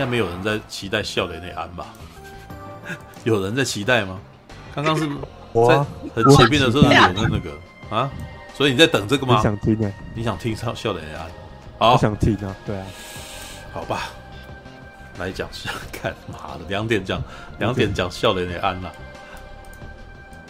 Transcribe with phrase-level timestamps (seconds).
[0.00, 1.86] 该没有人在期待笑脸内安吧？
[3.24, 4.18] 有人在期待吗？
[4.74, 5.06] 刚刚是
[5.68, 5.84] 在
[6.14, 7.52] 很前面的时候有人那个
[7.94, 8.10] 啊，
[8.54, 9.36] 所以你在等这个吗？
[9.36, 9.92] 你想听啊？
[10.14, 11.26] 你想听笑笑脸内安？
[11.78, 12.86] 好，想听啊，对啊，
[13.72, 14.10] 好吧，
[15.18, 17.22] 来讲是看妈的两点讲
[17.58, 18.90] 两点讲笑脸内安了，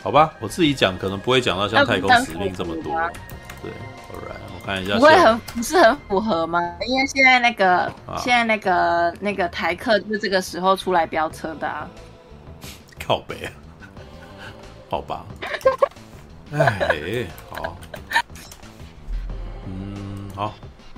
[0.02, 2.92] 好吧，我自己讲可能不会讲到像太空使命这么多，
[3.62, 3.72] 对。
[4.70, 6.60] 看一下，不会很不是很符合吗？
[6.86, 11.88] 因为现在那个、啊、现在那个那个台客就是这个时候出来飙车的啊，
[13.04, 13.48] 靠北，
[14.88, 15.26] 好吧，
[16.54, 17.76] 哎，好，
[19.66, 20.54] 嗯，好，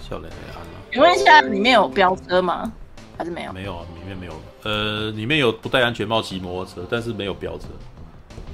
[0.07, 0.67] 笑脸也安了。
[0.93, 2.70] 请问一下，里面有飙车吗？
[3.17, 3.53] 还是没有？
[3.53, 4.33] 没有，里面没有。
[4.65, 7.69] 呃，里面有不戴安全帽骑摩托车，但是没有飙车。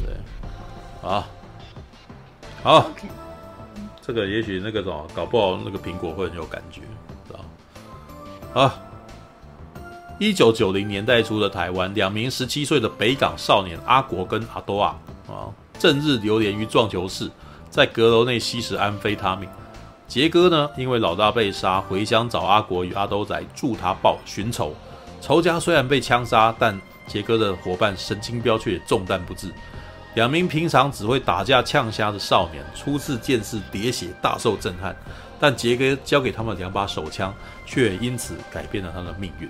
[0.04, 0.14] 对，
[1.02, 1.24] 好，
[2.62, 2.80] 好。
[2.90, 3.08] Okay.
[4.08, 6.80] 这个也许那个什么，搞不好那个苹果会很有感觉，
[7.26, 8.74] 知道啊，
[10.18, 14.98] 一九九零年代初的台湾，两名十七岁的北港少年阿国跟阿多啊
[15.28, 17.30] 啊，正日流连于撞球室，
[17.68, 19.46] 在阁楼内吸食安非他命。
[20.06, 24.74] 杰哥呢，因为老大被杀，回乡找阿国与阿兜仔助他报寻仇。
[25.20, 29.52] 仇家虽然被枪杀，但杰哥的伙伴神经镖却中弹不治。
[30.18, 34.92] 两名平常只会打架呛虾的少年，初次见识喋血，大受震撼。
[35.38, 37.32] 但杰哥交给他们两把手枪，
[37.64, 39.48] 却因此改变了他的命运。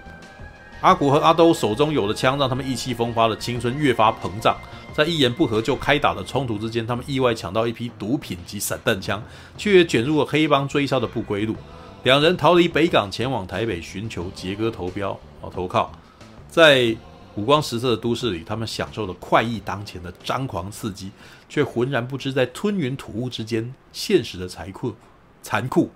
[0.83, 4.59] 阿古和阿兜手中有了枪，让他们意气风发的青春越发膨胀。
[4.93, 9.23] 在一言不合就开打的冲突之间，他们意外抢到一批毒品及散弹枪，
[9.57, 11.57] 却也卷入了黑帮追杀的不归路。
[12.03, 15.91] 两人逃离北港，前往台北寻求杰哥投标哦投靠，
[16.47, 16.95] 在。
[17.39, 21.13] 五光十色的都市里，他们享受了快意当前的张狂刺激，
[21.49, 24.93] 却浑然不知在吞云吐雾之间，现实的残酷、
[25.41, 25.89] 残酷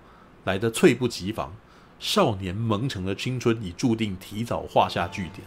[0.45, 1.53] 来得猝不及防。
[1.99, 5.43] 少年蒙尘的青春已注定提早画下句点。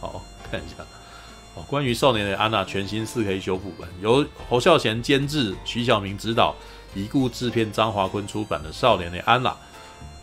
[0.00, 0.20] 好，
[0.50, 0.84] 看一下，
[1.54, 6.52] 哦，关于《少年的安娜》全新四 K 修复版，由侯孝贤监制，徐晓明执导，
[6.96, 9.50] 已故制片张华坤出版的《少年的安娜》。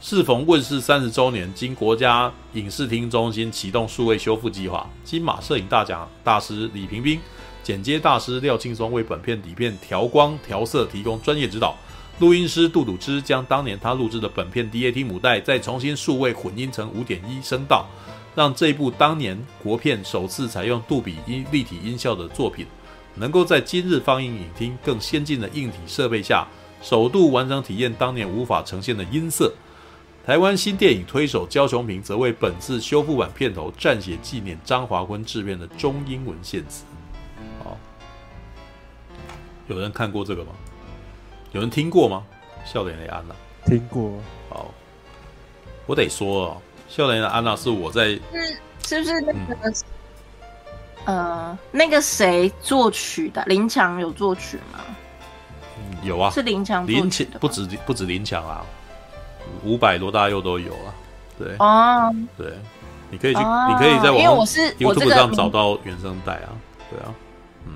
[0.01, 7.19] 适逢问世三十周年，经国家影视厅中心启动数位修复计划，金马摄影大奖大师李平冰、
[7.61, 11.75] 剪接大师廖庆松为本片底片调光调色提供专业指导。
[12.19, 17.85] 录音师杜笃之将当年他录制的本片 DAT 母带再重新数位混音成五点一声道，
[18.33, 22.65] 让这部当年国片首次采用杜比音立体音效的作品，
[23.15, 26.47] 能够在今日放映影厅更先进的硬体设备下，
[26.81, 29.53] 首度完整体验当年无法呈现的音色。
[30.25, 36.83] 台湾新电影推手焦雄平则为本次修复版片头撰写纪念张华坤制片的中英文献词。
[37.63, 37.75] 好，
[39.67, 40.51] 有人看过这个吗？
[41.51, 42.23] 有人听过吗？
[42.63, 43.33] 笑脸的安娜
[43.65, 44.11] 听过。
[44.49, 44.71] 好，
[45.87, 49.69] 我得说哦，笑脸的安娜是我在是是不是那个、
[51.05, 53.43] 嗯、呃那个谁作曲的？
[53.45, 54.79] 林强有作曲吗？
[55.79, 58.63] 嗯、有啊，是林强林强不止不止林强啊。
[59.63, 60.93] 五百罗大佑都有啊，
[61.37, 62.53] 对哦，对，
[63.09, 66.49] 你可以去，你可以在网，因为我是 YouTube 上找到原声带啊，
[66.89, 67.13] 对啊，
[67.65, 67.73] 嗯，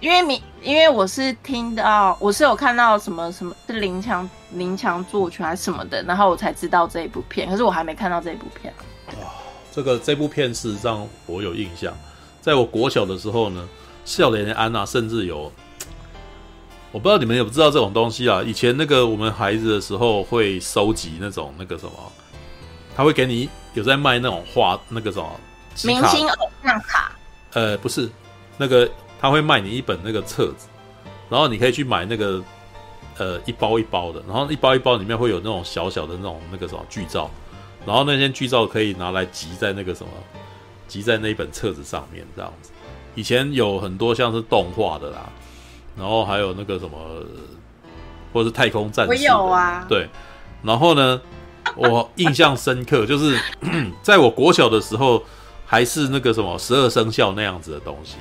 [0.00, 8.72] 因为你因为我是听到，我是有看到什么什么是林强林强作曲还是什么的，然后我才知道这一部片，可是我还没看到这一部片。
[9.20, 9.28] 哇，
[9.72, 11.92] 这个这部片事实上我有印象，
[12.40, 13.68] 在我国小的时候呢，
[14.04, 15.52] 笑脸的安娜甚至有。
[16.90, 18.42] 我不知道你们有不知道这种东西啊？
[18.42, 21.92] 以前那个我们孩子的时候会收集那种那个什么，
[22.96, 25.30] 他会给你有在卖那种画那个什么
[25.84, 27.12] 明星偶像卡。
[27.52, 28.08] 呃，不是，
[28.56, 28.90] 那个
[29.20, 30.66] 他会卖你一本那个册子，
[31.28, 32.42] 然后你可以去买那个
[33.18, 37.30] 呃一包一包的，然后一包一包里面会有那种小小的那种那个什么剧照，
[37.84, 40.10] 然后那些剧照可以拿来集在那个什么
[40.86, 42.70] 集在那一本册子上面这样子。
[43.14, 45.30] 以前有很多像是动画的啦。
[45.98, 46.96] 然后还有那个什么，
[48.32, 49.84] 或者是太空战士，我有啊。
[49.88, 50.08] 对，
[50.62, 51.20] 然后呢，
[51.74, 53.36] 我印象深刻，就是
[54.00, 55.22] 在我国小的时候，
[55.66, 58.14] 还是那个什么十二生肖那样子的东西。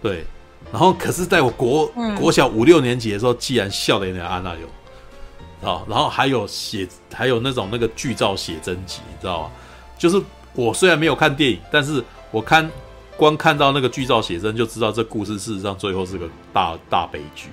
[0.00, 0.24] 对，
[0.72, 9.50] 然后可是在我国、嗯、国小五六年级的时候，既然笑脸的安娜有啊，然后还有写，还有那种那个剧照写真集，你知道吗？
[9.98, 10.20] 就是
[10.54, 12.70] 我虽然没有看电影，但是我看。
[13.16, 17.48] 光看到那个剧照写真，就知道这故事事实上最后是个大大悲剧，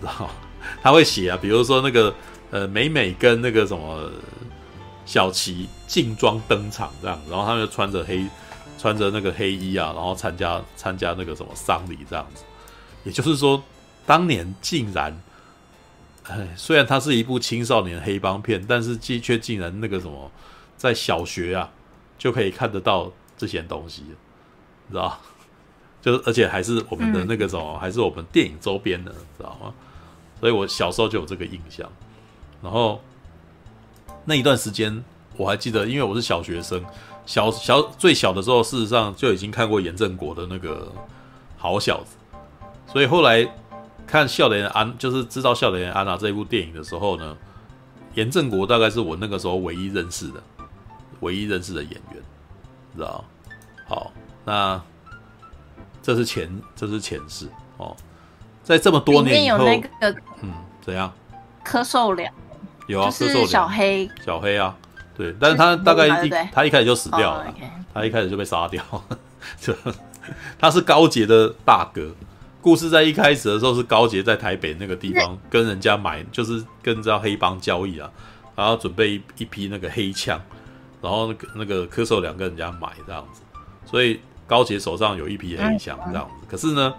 [0.00, 0.30] 知道吗？
[0.82, 2.14] 他会写啊，比如说那个
[2.50, 4.10] 呃美美跟那个什么
[5.04, 8.24] 小琪劲装登场这样，然后他们就穿着黑
[8.78, 12.44] 穿着那个黑衣啊，然后参加参加那个什么丧礼这样子。
[13.04, 13.62] 也就是说，
[14.06, 15.20] 当年竟然，
[16.24, 20.30] 哎，虽然它是一部青少年黑帮片，但是却竟然那个什么，
[20.76, 21.70] 在小学啊。
[22.18, 24.04] 就可以看得到这些东西，
[24.92, 25.18] 知道？
[26.02, 29.72] 就是而且还是我们的那个什么，嗯、还是我们电影周边的，知道吗？
[30.38, 31.88] 所以我小时候就有这个印象。
[32.62, 33.00] 然后
[34.24, 35.02] 那一段时间
[35.36, 36.84] 我还记得，因为我是小学生，
[37.24, 40.92] 小小最小的时候，事实上就已经看过严正国的那个
[41.56, 42.16] 《好小子》，
[42.92, 43.48] 所以后来
[44.06, 47.36] 看《笑脸安》，就是知道《笑脸安娜》这一部电影的时候呢，
[48.14, 50.42] 严正国大概是我那个时候唯一认识的。
[51.20, 52.20] 唯一认识的演员，
[52.96, 53.24] 知道？
[53.86, 54.10] 好，
[54.44, 54.80] 那
[56.02, 57.96] 这是前，这是前世哦。
[58.62, 61.12] 在这么多年以后，里面有那个嗯，怎样？
[61.64, 62.32] 柯受良。
[62.86, 63.46] 有啊，柯受良。
[63.46, 64.76] 小黑，小黑啊，
[65.16, 67.54] 对，但是他大概一他一开始就死掉了，
[67.94, 68.82] 他一开始就被杀掉，
[69.60, 69.74] 就
[70.58, 72.12] 他是高杰的大哥。
[72.60, 78.08] 故事在一开始的时候是高杰在台北那个地方跟人家买，就是跟这黑帮交易啊，
[78.54, 80.40] 然后准备一一批那个黑枪。
[81.00, 83.42] 然后那个那个柯受良跟人家买这样子，
[83.84, 86.46] 所以高杰手上有一批黑枪这样子。
[86.48, 86.94] 可是呢，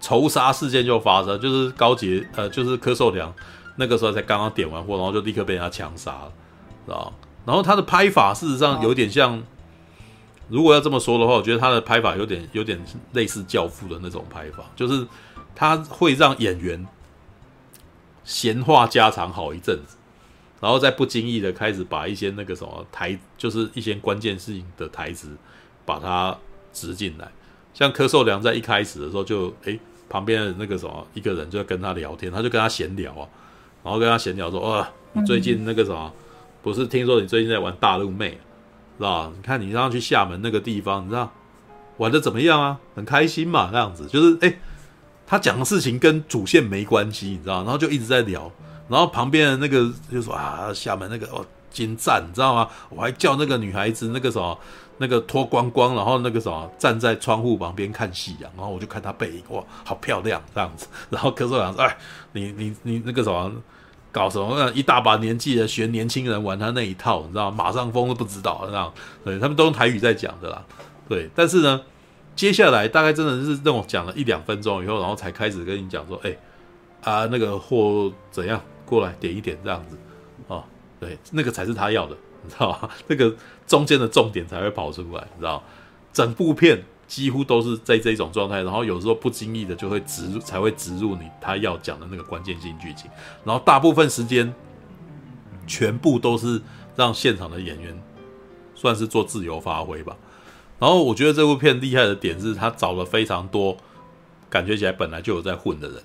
[0.00, 3.32] 仇杀事件就发生，就是高杰呃，就是柯受良
[3.76, 6.32] 那个时候才刚刚点完货，然后就立刻被人家枪杀了，
[6.86, 7.12] 知道？
[7.44, 9.42] 然后他的拍法事实上有点像，
[10.48, 12.82] 如果要这么说的话，我觉得他的拍法有点有点
[13.12, 15.06] 类似教父的那种拍法，就是
[15.54, 16.86] 他会让演员
[18.24, 19.96] 闲话家常好一阵子。
[20.58, 25.36] 然后再不经意的开始把一些那个什么台，就是一些关键事情的台词，
[25.86, 26.36] 把它
[26.74, 27.26] 植进来。
[27.72, 33.28] 像柯受良在一开始的时候就，诶旁边的那个什么一个人就跟他聊天，他就跟他闲聊啊，
[33.82, 36.12] 然后跟他闲聊说，哇，你最近那个什么，
[36.62, 38.38] 不是听说你最近在玩大陆妹，
[38.98, 39.30] 是吧？
[39.34, 41.32] 你看你上去厦门那个地方，你知道
[41.96, 42.78] 玩的怎么样啊？
[42.94, 44.58] 很开心嘛，那样子，就是诶
[45.26, 48.50] 他讲的事情跟主线没关系，你知道，然后就一直在聊。
[48.88, 52.68] 然后旁边的那个就说啊，厦门那个哦，精湛，你知道吗？
[52.88, 54.56] 我还叫那个女孩子那个什么，
[54.98, 60.86] 那个脱光光，然后那个什么站在窗户旁边看夕阳，然后我就看他背影，哇，好漂亮这样子。
[61.10, 61.96] 然后柯受良说，哎，
[62.32, 63.52] 你你你那个什么，
[64.12, 64.70] 搞什么？
[64.72, 67.64] 一大把年纪的学年轻人玩他那一套，你知道吗？
[67.64, 68.92] 马上疯都不知道，这样
[69.24, 70.64] 对，他们都用台语在讲的啦。
[71.08, 71.80] 对，但是呢，
[72.34, 76.36] 接下来大概真的是那种讲了一两分钟以后，然后才开始跟你讲说，哎，
[77.02, 78.60] 啊那个货怎样？
[78.86, 79.98] 过来点一点这样子，
[80.46, 80.62] 哦，
[81.00, 82.16] 对，那个才是他要的，
[82.46, 82.88] 你知道吗？
[83.08, 83.34] 那个
[83.66, 85.62] 中间的重点才会跑出来，你知道？
[86.12, 93.10] 整部片几乎都是在这种状态，然后有时候不经意的就会植入，才会植入你他要讲的那个关键性剧情，
[93.44, 94.54] 然后大部分时间
[95.66, 96.62] 全部都是
[96.94, 98.02] 让现场的演员
[98.74, 100.16] 算是做自由发挥吧。
[100.78, 103.76] 然后我觉得这部片厉害的点是，他找了非常多
[104.48, 106.02] 感觉起来本来就有在混的人，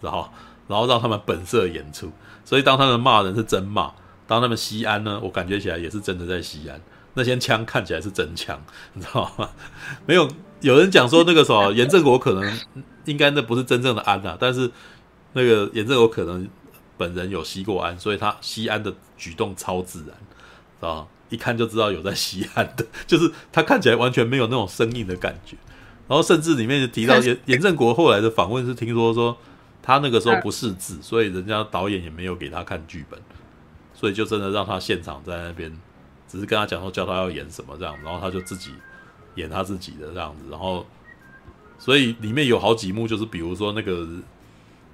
[0.00, 0.28] 然后。
[0.66, 2.10] 然后让他们本色演出，
[2.42, 3.92] 所以当他们骂人是真骂，
[4.26, 6.80] 当他们西安呢，我感觉起来也是真的在西安。
[7.14, 8.60] 那些枪看起来是真枪，
[8.94, 9.50] 你知道吗？
[10.06, 10.28] 没有
[10.60, 12.58] 有人讲说那个什么严正国可能
[13.04, 14.70] 应该那不是真正的安呐、啊，但是
[15.32, 16.48] 那个严正国可能
[16.96, 21.06] 本人有吸过安，所以他吸安的举动超自然，知道吗？
[21.28, 25.56] 一看就知道有在吸安的，就是他看起来完全没有那种生硬的感觉。
[26.08, 29.36] 然后甚至里面就提到严严正国后来的访问是听说说。
[29.86, 33.20] 他那个时候不识字，所以人家导演也没有给他看剧本，
[34.04, 35.74] 所以就真的让他现场在那边，
[36.28, 38.70] 只是跟他讲说叫他要演什么这样，然后他就自己
[39.36, 40.84] 演他自己的这样子，然后
[41.78, 44.06] 所以里面有好几幕就是比如说那个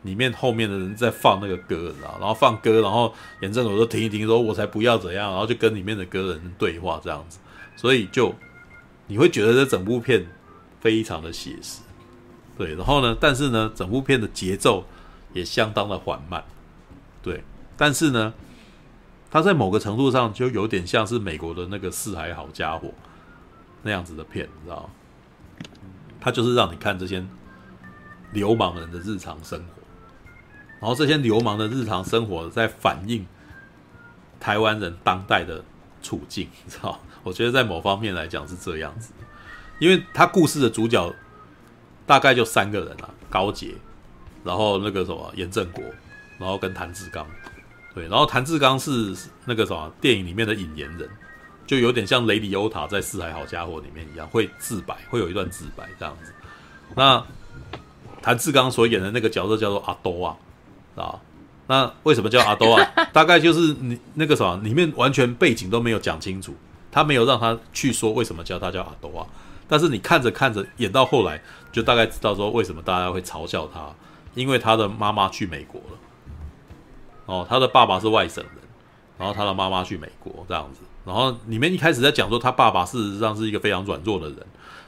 [0.02, 7.40] 里面后面的人在放那个歌，知道，然后放歌，然后严正国就停一停，说我才不要怎样，然后就跟里面的歌人对话这样子，
[7.74, 8.32] 所以就
[9.08, 10.24] 你会觉得这整部片
[10.80, 11.80] 非常的写实。
[12.56, 13.16] 对，然后呢？
[13.20, 14.86] 但是呢，整部片的节奏
[15.32, 16.44] 也相当的缓慢。
[17.20, 17.42] 对，
[17.76, 18.32] 但是呢，
[19.30, 22.88] 它在某个程度上就有点像是美国的那个《四海好家伙》
[23.82, 24.90] 那样子的片，你知道吗？
[26.20, 27.24] 它就是让你看这些
[28.32, 29.82] 流氓人的日常生活，
[30.80, 33.26] 然后这些流氓的日常生活在反映
[34.38, 35.64] 台湾人当代的
[36.02, 37.00] 处境，你知道？
[37.22, 39.12] 我觉得在某方面来讲是这样子，
[39.78, 41.14] 因为他故事的主角。
[42.06, 43.72] 大概就三个人了，高捷，
[44.42, 45.84] 然后那个什么严正国，
[46.38, 47.24] 然后跟谭志刚，
[47.94, 51.08] 对，然后谭志刚是那个什么电影里面的引言人，
[51.66, 56.32] 就有点像雷迪欧塔在《四海好家伙》里面一样，会自白，会有一段自白这样子。
[56.94, 57.24] 那
[58.22, 60.36] 谭志刚所演的那个角色叫做阿多啊，
[60.94, 61.20] 啊，
[61.66, 62.92] 那为什么叫阿多啊？
[63.12, 66.54] 大概就是你那个什么里面完全背景都没有讲清楚，
[66.92, 69.26] 他没有让他去说为什么叫他叫阿多啊。
[69.66, 71.40] 但是你看着看着演到后来，
[71.72, 73.88] 就大概知道说为什么大家会嘲笑他，
[74.34, 75.98] 因为他的妈妈去美国了。
[77.30, 78.54] 哦，他的爸爸是外省人，
[79.16, 84.38] 然后他的妈妈去美国这样子，然后里面一开始在讲说他爸爸事实上是一个非常软弱的人，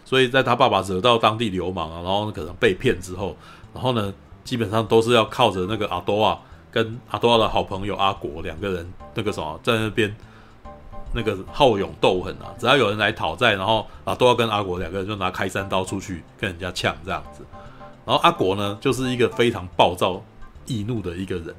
[0.04, 3.36] 所以在他爸爸惹到当地流氓啊，然后可能被骗之后，
[3.72, 6.40] 然后呢，基本上都是要靠着那个阿多啊
[6.72, 10.12] 跟阿多亚的好朋友阿果两个人那个什么在那边
[11.14, 17.44] 那个好勇斗狠啊，只要有人来讨债，然后阿多亚跟阿果两个人就拿开山刀出去跟人家呛这样子，
[18.04, 20.20] 然后阿果呢就是一个非常暴躁
[20.66, 21.54] 易怒的一个人，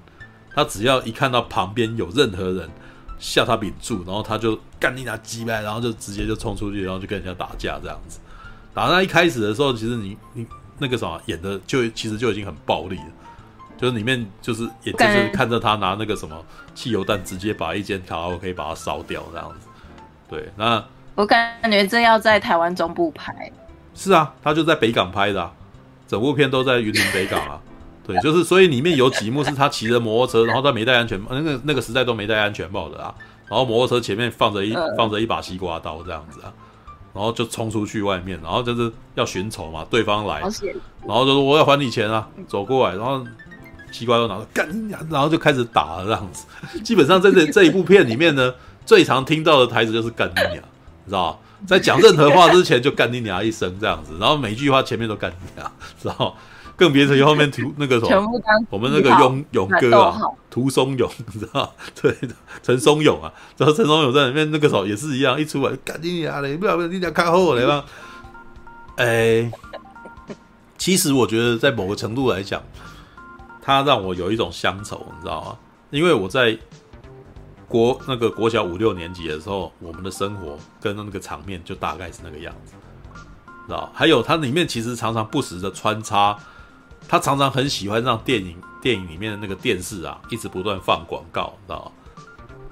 [0.55, 2.69] 他只要一看到旁边有任何人。
[3.19, 8.19] 吓他屏住，然后他就干你那鸡掰，然后就直接就冲出去，然后就跟人家打架这样子。
[8.73, 10.45] 打那一开始的时候，其实你你
[10.77, 13.05] 那个什么演的就其实就已经很暴力了，
[13.77, 16.35] 就是里面就是也就是看着他拿那个什么
[16.75, 19.67] 汽油弹直接把一间卡拉 OK 可以把它烧掉这样子。
[20.27, 20.83] 对，那
[21.15, 23.49] 我感觉这要在台湾中部拍。
[23.95, 25.53] 是啊，他就在北港拍的啊，
[26.09, 27.61] 整部片都在云林北港啊。
[28.05, 33.13] 对，就是所以里面有几幕是他骑着摩托车，然后他没戴安全帽，那个那个时代都没戴安全帽的啊。
[33.49, 36.51] 然后摩托车前面放着一放着一把西瓜刀这样子啊，
[37.13, 40.41] 然后就冲出去外面，然后就是要寻仇嘛，对方来，
[41.05, 43.23] 然后就说我要还你钱啊，走过来，然后
[43.91, 46.45] 西瓜刀拿着干你娘，然后就开始打了这样子。
[46.83, 48.53] 基本上在这这一部片里面呢，
[48.85, 50.55] 最常听到的台词就是干你娘，
[51.05, 51.39] 你知道吧？
[51.67, 56.35] 在讲任何话之前就干你娘一声这样子，然后每句话前面都干你娘，知道。
[56.75, 58.27] 更别提后面涂那个什么，
[58.69, 61.73] 我们那个勇勇哥啊，涂松勇， 你知道？
[62.01, 62.15] 对，
[62.63, 67.85] 陈松勇啊，然后陈松勇在里面那个时候也是一样，一出来赶紧啊你，不要不要，你俩看后我来吧。
[68.95, 69.51] 哎，
[70.77, 72.61] 其实我觉得在某个程度来讲，
[73.61, 75.57] 他让我有一种乡愁，你知道吗？
[75.91, 76.57] 因为我在
[77.67, 82.73] 国那个国小五六年级的时候，我们的生活跟那个场面就大概是那个样子，
[83.67, 83.91] 知道？
[83.93, 86.35] 还有它里面其实常常不时的穿插。
[87.07, 91.91] 他常常很喜欢让电影电影里面的那个电视啊，一直不断放广告，知道？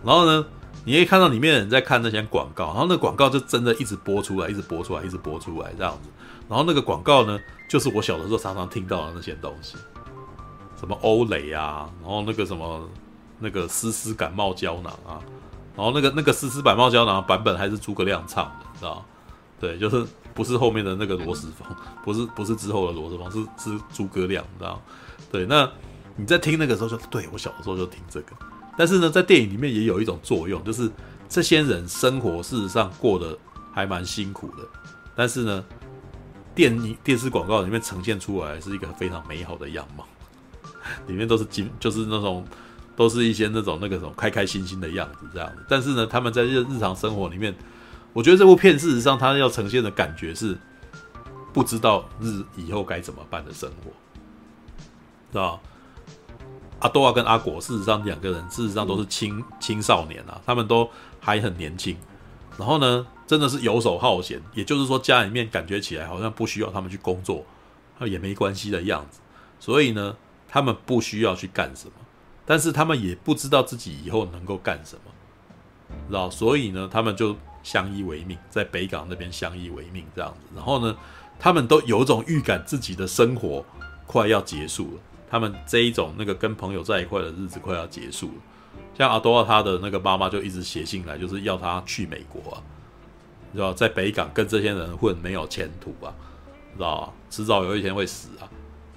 [0.03, 0.45] 然后呢，
[0.83, 6.09] 你可以看到里面的人在看那些广告，然后那广告就真的一直播出来，一直播出来，一直播出来这样子。
[6.49, 9.77] 然后那个广告呢，就是我小的时候常常听到的那些东西，
[10.79, 12.89] 什么欧蕾啊，然后那个什么
[13.39, 15.21] 那个丝丝感冒胶囊啊，
[15.75, 19.05] 然后那个那个丝丝感冒胶囊版本还是诸葛亮唱的，知道？
[19.59, 20.05] 对，就是。
[20.33, 21.67] 不是后面的那个罗时丰，
[22.03, 24.81] 不是不是之后的罗时丰，是是诸葛亮，你知道？
[25.31, 25.69] 对，那
[26.15, 28.35] 你在听那个时候就对，我小的时候就听这个，
[28.77, 30.91] 但是呢，在电影里面也有一种作用，就是
[31.29, 33.37] 这些人生活事实上过得
[33.73, 34.67] 还蛮辛苦的，
[35.15, 35.63] 但是呢，
[36.53, 40.05] 电影电视广告里面呈现出来是一个非常美好的样貌，
[41.07, 42.45] 里面都是金，就是那种
[42.95, 47.55] 都是一些那种那个什么开开心心的样子这样子，但是呢，他们在日日常生活里面。
[48.13, 50.57] 我觉得这部片事实上，它要呈现的感觉是
[51.53, 53.91] 不知道日以后该怎么办的生活，
[55.31, 55.61] 知道
[56.79, 60.89] 阿多亚跟阿果事实上两个人事实上都是青青少年啊，他们都
[61.21, 61.95] 还很年轻，
[62.57, 67.45] 然后呢，真的是游手好闲，也就是说家里面感觉起来好像不需要他们去工作，
[68.01, 69.21] 也没关系的样子，
[69.57, 70.17] 所以呢，
[70.49, 71.93] 他们不需要去干什么，
[72.45, 75.11] 但是他们也不知道自己以后能够干什么，
[76.09, 77.37] 知道，所以呢，他们就。
[77.63, 80.95] 相依为命，在北港那边相依为命这样子，然后呢，
[81.39, 83.65] 他们都有种预感，自己的生活
[84.05, 85.01] 快要结束了。
[85.29, 88.33] 他们这一种那个跟朋友在一块的日子快要结束了。
[88.97, 92.61] 像阿多他的那个妈妈就一直写信来，就是要他去美国啊，
[93.53, 96.13] 知道在北港跟这些人混没有前途啊，
[96.75, 97.13] 知道吧？
[97.29, 98.49] 迟早有一天会死啊。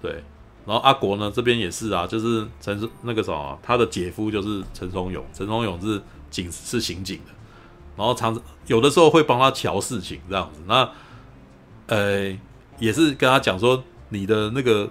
[0.02, 0.22] 对，
[0.66, 7.32] 然后阿国呢这边也是啊，就是陈那个什么，他的姐夫就是陈松勇，陈松勇是警是刑警的。
[7.96, 10.90] 然后常有的时候会帮他瞧事情这样子，那
[11.86, 12.36] 呃
[12.78, 14.90] 也是跟他讲说，你的那个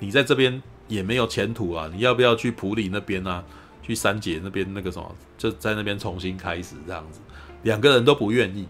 [0.00, 3.44] 你在这边也没有前途啊，你要不要去普里那边啊？
[3.82, 7.20] 去三姐那边那个什么，就在那边重新开始这样子。
[7.62, 8.68] 两个人都不愿意，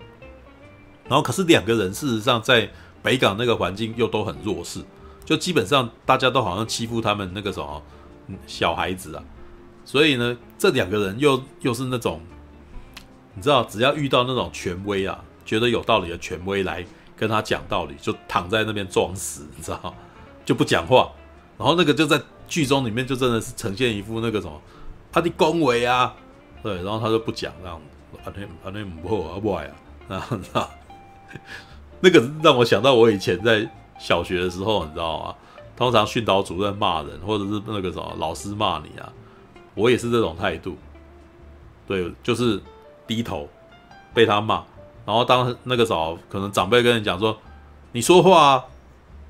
[1.08, 2.70] 然后可是两个人事实上在
[3.02, 4.80] 北港那个环境又都很弱势，
[5.24, 7.82] 就基本上大家都好像欺负他们那个什么
[8.46, 9.22] 小孩子啊，
[9.84, 12.20] 所以呢，这两个人又又是那种。
[13.34, 16.84] 你知道，只要遇到那种权威啊，觉得有道理的权威来
[17.16, 19.94] 跟他讲道理，就躺在那边装死，你知道，
[20.44, 21.10] 就不讲话。
[21.56, 24.60] 然后那个就在剧中里面就真的是呈现一副那个什么，
[25.12, 26.14] 他的恭维啊，
[26.62, 27.80] 对，然后他就不讲，这样，
[28.24, 29.72] 阿内阿内姆破阿外啊，
[30.08, 30.68] 然后那
[32.00, 35.34] 那个让我想到我以前在小学的时候，你知道吗？
[35.76, 39.12] 通常训导主任骂人，或者是那个什么老师骂你啊，
[39.74, 40.76] 我也是这种态度，
[41.86, 42.60] 对，就是。
[43.10, 43.48] 低头
[44.14, 44.62] 被他骂，
[45.04, 47.36] 然后当那个时候可能长辈跟你讲说
[47.90, 48.64] ：“你说话啊，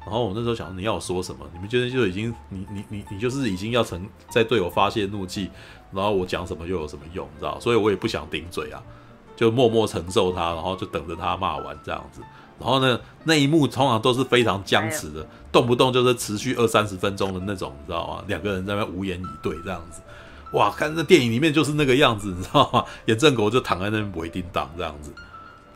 [0.00, 1.46] 然后我那时候想，你要我说什么？
[1.54, 5.50] 你们觉得就已经，你你你你就是已经要成在对我发泄怒气，
[5.92, 7.58] 然后我讲什么又有什么用，你知道？
[7.58, 8.82] 所以我也不想顶嘴啊，
[9.34, 12.20] 就默默承受他，然后就等着他骂完这样子。
[12.58, 18.22] 然后呢，那一幕通常都是非常僵持的，动不动就是持续二三十分钟的那种，你知道吗？
[18.26, 20.02] 两个人在那边无言以对这样子。
[20.52, 22.85] 哇，看那电影里面就是那个样子，你知道吗？
[23.07, 25.12] 严正国就躺在那边不一定当这样子，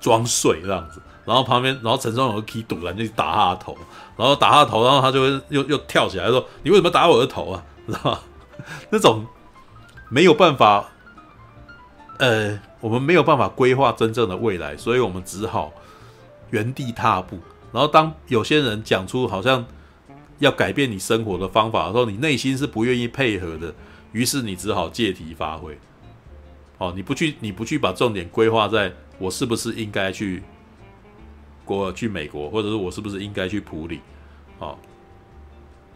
[0.01, 1.01] 装睡这样子。
[1.25, 3.77] 然后旁边，然后陈松勇就起赌了，就打他的头，
[4.17, 8.21] 然后打他的头，然后他就会又又跳起来说：“你为什么打我的头啊？” 知道吗？
[8.91, 9.27] 那种
[10.11, 10.85] 没有办法，
[12.19, 15.73] 呃，我们没有办法规划真正的未来，所以我们只好
[16.51, 17.39] 原地踏步。
[17.73, 19.65] 然后当有些人讲出好像
[20.41, 23.73] 要改变你生活的方法的时候，你内心是不愿意配合的。
[24.15, 25.77] 于是你只好借题发挥，
[26.79, 30.43] 哦，你不去，你不去把重点规划在我是不是应该去
[31.65, 34.01] 国去美国，或者是我是不是应该去普里，
[34.61, 34.79] 哦，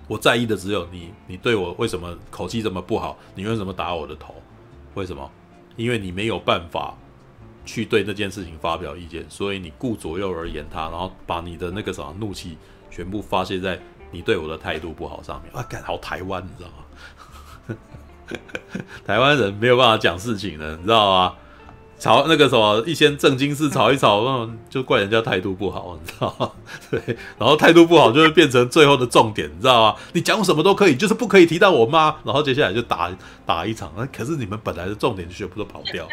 [0.09, 3.17] 我在意的只有你，你对我为什么口气这么不好？
[3.37, 4.35] 你为什么打我的头？
[4.95, 5.31] 为什么？
[5.77, 6.97] 因为你没有办法
[7.65, 12.59] 去对这件事情发表意见，所以你顾左右而言他，然后把你的那个什么怒气
[12.91, 13.79] 全部发泄在
[14.11, 15.63] 你对我的态度不好上面啊！
[15.63, 16.85] 干好台湾，你知道吗？
[19.07, 21.35] 台湾人没有办法讲事情的，你知道吗？
[21.99, 26.53] 吵那个什么一些正经事吵一吵，那就怪人家态度不好， 你知道吗？
[26.91, 27.01] 对，
[27.37, 29.97] 然后态度不好就会变成最后的重点，你知道吗？
[30.13, 33.11] 你讲什么都可以，就是不可以提到我妈，然后接下来就打
[33.45, 33.93] 打一场。
[33.97, 36.07] 那可是你们本来的重点就全部都跑掉，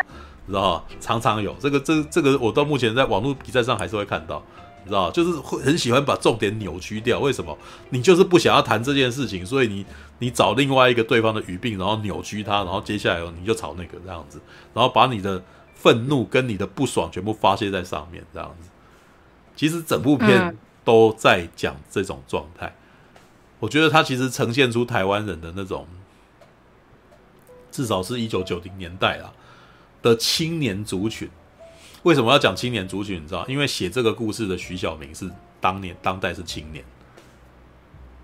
[0.47, 0.83] 你知道吗？
[0.99, 4.41] 常常有这个这这个，我到目前在网络比赛上还是会看到。
[4.85, 7.19] 你知道，就是会很喜欢把重点扭曲掉。
[7.19, 7.57] 为什么？
[7.89, 9.83] 你就是不想要谈这件事情，所以你
[10.19, 14.39] 你找另外一个对方的语病，然后扭曲它，然后接下来你就吵那个这样子，
[14.75, 18.69] 然后把你的愤怒跟你的不爽全部发泄在上面这样子。
[19.55, 22.75] 其实整部片都在讲这种状态。
[23.59, 25.87] 我觉得它其实呈现出台湾人的那种，
[27.71, 29.33] 至少是一九九零年代啊
[30.03, 31.27] 的青年族群。
[32.05, 33.23] 为什么要讲青年族群？
[33.23, 35.27] 你知道，因为写这个故事的徐小明是
[35.59, 36.85] 当年当代是青年，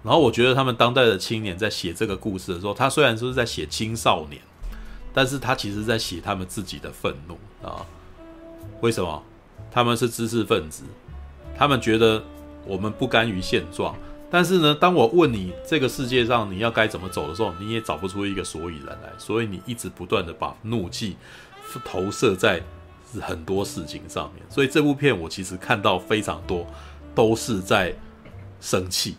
[0.03, 4.39] 然后我觉得他们当代的青年在写这个故事的时候，他虽然说是在写青少年，
[5.11, 7.83] 但是他其实在写他们自己的愤怒啊。
[8.81, 9.23] 为什么？
[9.71, 10.83] 他们是知识分子，
[11.57, 12.23] 他们觉得
[12.67, 13.95] 我们不甘于现状，
[14.29, 21.17] 但是呢，当我问你这个世界上你要该怎么走的时候，你也找不出一个所以然来，所以你一直不断的把怒气
[21.83, 22.61] 投射在。
[23.13, 26.65] 是很多事情上面，所以这部片我其实看到非常多
[27.13, 27.93] 都是在
[28.59, 29.15] 生气，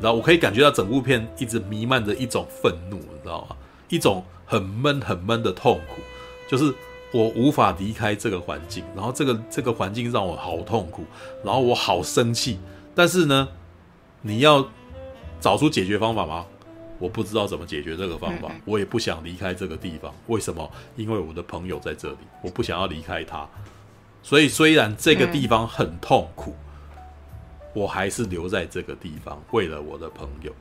[0.00, 3.56] 然后我可以感觉到整部片一直弥漫着一种愤怒，你知道吗？
[3.88, 6.00] 一种很闷很闷的痛苦，
[6.48, 6.74] 就是
[7.12, 11.04] 我无法离开这个环境，然后这个这个环境让我好痛苦，
[11.44, 12.58] 然后我好生气，
[12.94, 13.48] 但是呢，
[14.22, 14.68] 你要
[15.40, 16.44] 找出解决方法吗？
[16.98, 20.14] 我不知道怎么解决这个方法，我也不想离开这个地方。
[20.28, 20.70] 为什么？
[20.96, 23.46] 因为我的朋友在这里，我不想要离开他。
[24.22, 26.54] 所以虽然这个地方很痛苦，
[27.74, 30.52] 我还是留在这个地方，为了我的朋友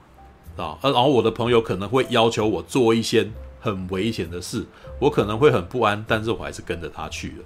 [0.64, 0.78] 啊。
[0.84, 3.28] 然后我的朋友可能会要求我做一些
[3.60, 4.66] 很危险的事，
[5.00, 7.44] 我可能会很不安，但是我还是跟着他去了。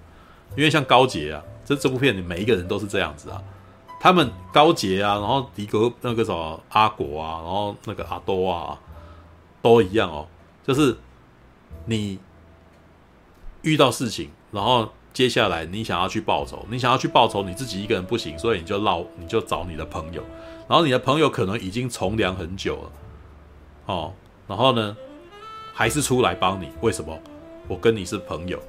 [0.58, 3.42] 因为像高捷啊，这这部片里每一个人都是这样子啊。
[4.00, 8.80] 他们高杰啊，然后迪格那个什么阿国啊，然后那个阿多啊，
[9.62, 10.26] 都一样哦。
[10.66, 10.96] 就是
[11.86, 12.18] 你
[13.62, 20.24] 遇到事情，然后接下来你想要去报仇，你想要去报仇，你自己一个人不行，所以你就绕，你就找你的朋友。
[20.68, 22.92] 然后你的朋友可能已经从良很久了，
[23.88, 24.14] 哦，
[24.48, 24.96] 然后呢，
[25.74, 26.70] 还是出来帮你。
[26.82, 27.20] 为什么？
[27.68, 28.60] 我跟你是朋友，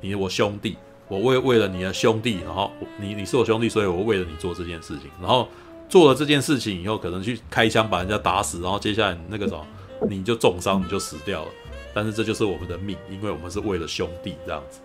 [0.00, 0.76] 你是我兄弟。
[1.08, 5.46] 我为为了你的兄弟，然后你你是我兄弟，所以我为了你做这件事情，然后
[5.88, 9.66] 做了这件事情以后，可能去开枪把人家打死，然后接下来那个什么，
[10.08, 11.50] 你就重伤，你就死掉了。
[11.92, 14.80] 但是这就是我们的命，因为我们是为了兄弟这样子。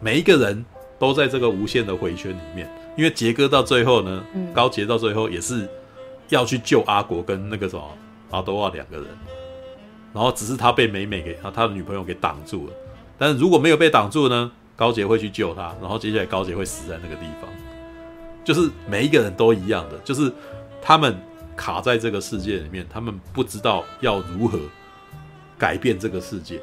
[0.00, 0.64] 每一个人
[0.98, 5.68] 都在这个无限的回圈里面，因为杰哥到最后呢，高杰到最后也是
[6.28, 7.84] 要去救阿国跟那个什么
[8.30, 9.06] 阿多瓦两个人，
[10.14, 12.72] 然后只是他被美美给他他的女朋友给挡住了，
[13.18, 14.52] 但是如果没有被挡住呢？
[14.80, 17.50] 高杰会去救他，然后接下来高杰会死在那个地方，
[18.42, 20.32] 就是每一个人都一样的，就是
[20.80, 21.14] 他们
[21.54, 24.58] 卡在这个世界里面，他们不知道要如何
[25.58, 26.62] 改变这个世界，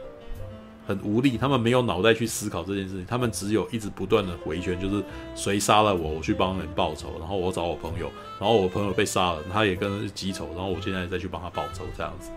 [0.87, 5.03] 很无力，他们没有脑袋去思考这件事情，他们只有一直不断的回旋，就是
[5.35, 12.31] 谁杀了我，我去帮人报仇，然后我找我朋友，然后我朋友被杀了，他也跟记仇，然后我现在再去帮他报仇这样子。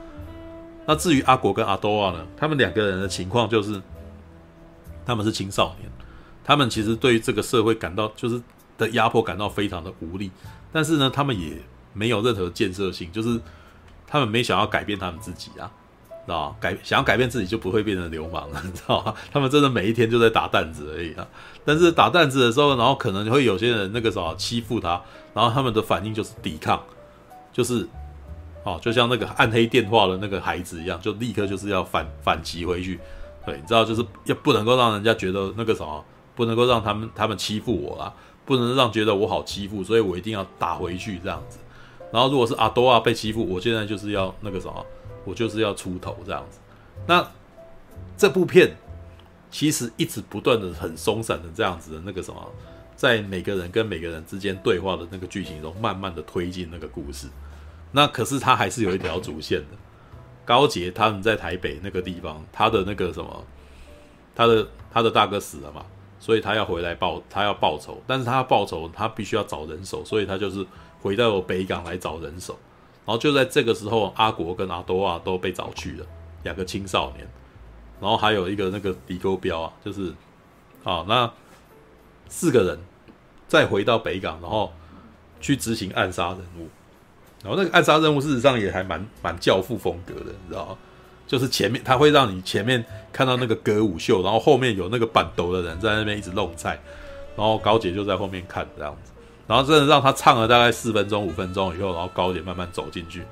[0.84, 3.80] 那至于阿国跟阿多瓦呢，他们两个人的情况就是。
[5.10, 5.90] 他们是青少年，
[6.44, 8.40] 他们其实对于这个社会感到就是
[8.78, 10.30] 的压迫感到非常的无力，
[10.70, 11.60] 但是呢，他们也
[11.92, 13.40] 没有任何建设性，就是
[14.06, 15.68] 他们没想要改变他们自己啊，
[16.24, 19.12] 知道改想要改变自己就不会变成流氓了， 你知道吗？
[19.32, 21.26] 他们真的每一天就在打弹子而已啊。
[21.64, 25.02] 但是打弹子的时候，然后可能会有些人那个什么欺负他，
[25.34, 26.80] 然后他们的反应就是抵抗，
[27.52, 27.84] 就是
[28.62, 33.00] 哦，就像那个暗黑电话的那个孩子一样，就立刻就是要反反击回去。
[33.46, 36.04] 对，你知道，就是要不能够让人家觉得那个什么，
[36.36, 38.12] 不能够让他们他们欺负我啦，
[38.44, 41.58] 不能让觉得我好欺负，所以我一定要打回去这样子。
[42.12, 44.84] 然后如果是阿多啊被欺负，我现在就是要那个什么，
[45.24, 46.58] 我就是要出头这样子。
[47.06, 47.26] 那
[48.16, 48.76] 这部片
[49.50, 52.52] 其实一直不断的很松散的这样子的那个什么，
[52.94, 57.26] 在每个人跟每个人之间对话的那个剧情中，慢慢的推进那个故事。
[57.92, 59.76] 那可是他还是有一条主线的。
[60.50, 63.44] 高杰他们在台北那个地方，他的那个什么，
[64.34, 65.86] 他的他的大哥死了嘛，
[66.18, 70.66] 所以他要回来报，他要报仇，但是他报仇，他必须要找人手，所以他就是
[71.00, 72.58] 回到北港来找人手。
[73.06, 76.06] 然后就在这个时候，阿国跟阿多啊都被找去了，
[76.42, 77.24] 两个青少年，
[78.00, 80.12] 然后还有一个那个迪沟标啊，就是
[80.82, 81.32] 啊，那
[82.26, 82.78] 四个人
[83.46, 84.72] 再回到北港，然后
[85.40, 86.68] 去执行暗杀任务。
[87.42, 90.76] 然后那个暗杀任务事实上也还蛮蛮教父风格的，你知道？
[91.26, 96.78] 就是前面他会让你前面看到那个歌舞秀，然后后面有那个板斗的人在那边一直弄菜，
[97.36, 99.12] 然后高捷就在后面看这样子，
[99.46, 103.22] 然后真的让他唱了大概四分钟五分钟以后，然后高捷慢慢走进去，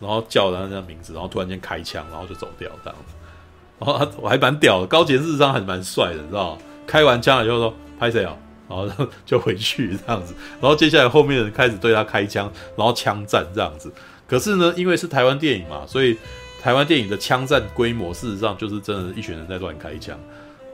[0.00, 3.14] 然后叫了他的名字，然后突然间开枪，然后就走掉这样子。
[3.78, 6.58] 然后他我还蛮屌的，高杰事实上还蛮帅的，你知道？
[6.84, 8.36] 开完枪了以后说拍谁啊？
[8.68, 13.92] 然后就回去这样子，然后接下来后面的人开始对他开枪，然后枪战这样子。
[14.26, 16.18] 可是呢，因为是台湾电影嘛，所以
[16.60, 20.18] 台湾电影的枪战规模事实上就是真的，一群人在乱开枪，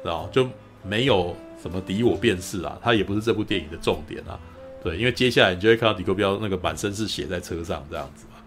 [0.03, 0.49] 然后就
[0.83, 2.79] 没有什么敌我辨识啊。
[2.83, 4.41] 他也不是这部电影的重点啊。
[4.83, 8.41] 对，因为接下来你就会看到迪戈彪那个满身是血在车上这样子嘛。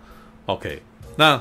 [0.48, 0.82] OK，
[1.16, 1.40] 那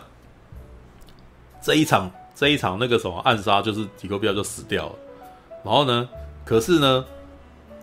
[1.63, 4.95] 这一场这一场那个什么暗杀，就是迪戈彪就死掉了。
[5.65, 6.07] 然后呢，
[6.45, 7.05] 可是呢。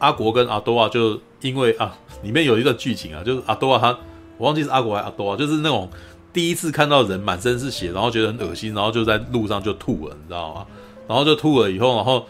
[0.02, 3.98] 阿国跟阿多瓦就因为啊， 里面有一个剧情啊，就是阿多瓦他，
[4.38, 5.88] 我忘记是阿国还是阿多瓦，就是那种
[6.34, 10.66] 第一次看到人满身是血，然后觉得很恶心，然后就在路上就吐了，你知道吗？
[11.08, 12.26] 然后就吐了以后，然后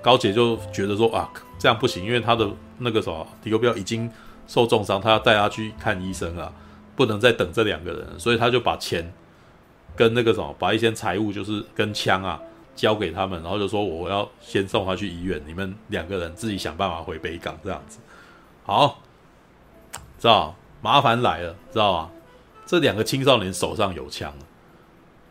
[0.00, 1.28] 高姐就觉得说啊，
[1.58, 4.08] 这样不行，因为他的那个什么迪戈彪已经
[4.46, 6.52] 受重伤，他要带他去看医生啊，
[6.94, 9.12] 不能再等这两个人，所以他就把钱
[9.96, 12.40] 跟那个什么，把一些财物，就是跟枪啊。
[12.78, 17.98] 交给他们，然后就说我要先送他去医院，你们两个人自己想办法回北港这样子。
[18.64, 19.00] 好，
[20.16, 22.10] 知道麻烦来了，知道吗？
[22.64, 24.44] 这两个青少年手上有枪，知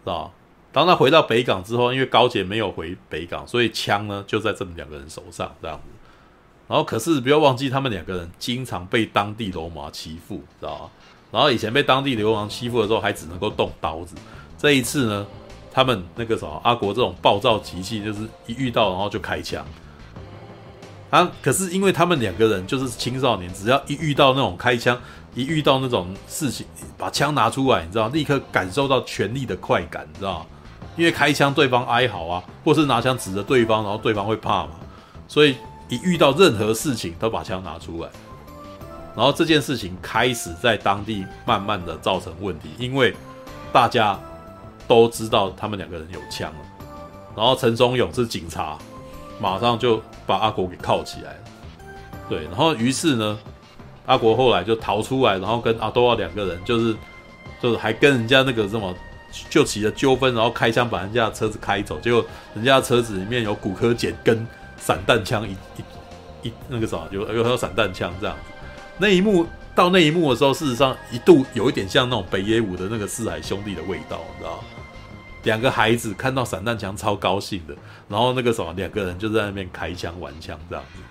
[0.03, 0.29] 道？
[0.73, 5.83] 当他回到北港之后，因为高杰没有回北港，所以枪呢就在这么两个人手上这样子。
[6.67, 10.91] 然后可是不要忘记，他们两个人经常被当地流氓欺负，知道吧？
[11.31, 14.15] 然后以前被当地流氓欺负的时候，还只能够动刀子。
[14.57, 15.25] 这一次呢？
[15.77, 19.63] 他们那个什么阿国这种暴躁脾气，就是一遇到然后就开枪。
[21.11, 24.99] 啊，可是因为他们两个人就是青少年，只要一遇到那种开枪，
[25.35, 26.65] 一遇到那种事情，
[26.97, 30.43] 把枪拿出来，你知道，立刻感受到权力的快感，你知道？
[30.95, 34.71] 因为开枪对方哀嚎啊，或是拿枪指着对方，然后对方会怕嘛，
[35.27, 35.55] 所以
[35.89, 38.09] 一遇到任何事情都把枪拿出来，
[39.15, 43.13] 然后这件事情开始在当地慢慢的造成问题，因为
[43.71, 44.19] 大家。
[44.87, 46.59] 都知道他们两个人有枪了，
[47.35, 48.77] 然后陈松勇是警察，
[49.39, 51.39] 马上就把阿国给铐起来了。
[52.29, 53.37] 对，然后于是呢，
[54.05, 56.95] 阿国后来就逃出来，然后跟阿多瓦两个人就是
[57.61, 58.93] 就是还跟人家那个什么
[59.49, 64.45] 就起了纠纷，然后开枪把人家的车子开走，结果人家车子里面有骨科剪跟
[64.77, 68.41] 散弹枪一一一那个什么，有有有散弹枪这样子。
[68.97, 69.45] 那一幕
[69.75, 74.63] 到那一幕的时候，事实上一度有一点像那种北野武的那个四海兄弟的味道，你知道吗？
[75.43, 77.75] 两个孩子看到散弹枪超高兴的，
[78.09, 81.01] 然后那个什么，两个人就在那边开枪玩枪这样子，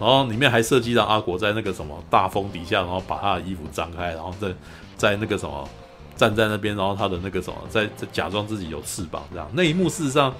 [0.00, 4.48] 然后里面还设计到阿国在那个什么大风底下，然后把他的衣服张开，然后在
[4.96, 5.68] 在那个什么
[6.16, 9.48] 站在那边，然后他的那个什么在在假装自己有翅膀这样。
[9.52, 10.34] 那一幕事实上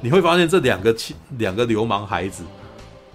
[0.00, 0.94] 你会发现这两个
[1.38, 2.44] 两个流氓孩子，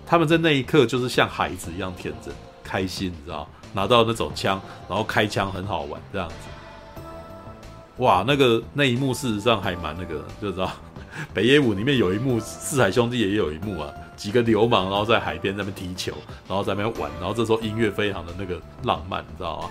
[0.06, 6.36] 他们在那一刻就是像孩子一样天真开心，你知道拿到那种枪，然后开枪很好玩这样子。
[8.00, 10.72] 哇，那个那一幕事实上还蛮那个，就知道
[11.34, 16.14] 北野武里面有一幕，四海兄弟也有一幕啊，几个流氓然后在海边那边踢球，
[16.48, 19.70] 然后在那边玩，然后这时候音乐非常的那个浪漫，你知道吗？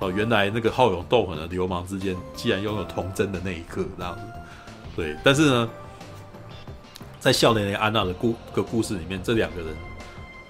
[0.00, 4.22] 哦，原来那个好勇斗狠的流氓之间，竟然拥有童真的那一刻，这样子。
[4.94, 5.70] 对，但是呢，
[7.20, 9.68] 在少年的安娜的故个故事里面，这两个人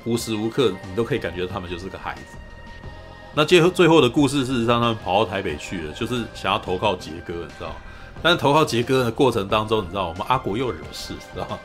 [0.04, 2.37] 无时无刻你都可以感觉他们就是个孩子，
[3.35, 7.75] 那最后最后的故事，事实上他们跑到台北去了，就是想要投靠杰哥，你知道？
[8.23, 11.59] 但是投靠杰哥的过程当中，你知道我们阿国又惹事，知道？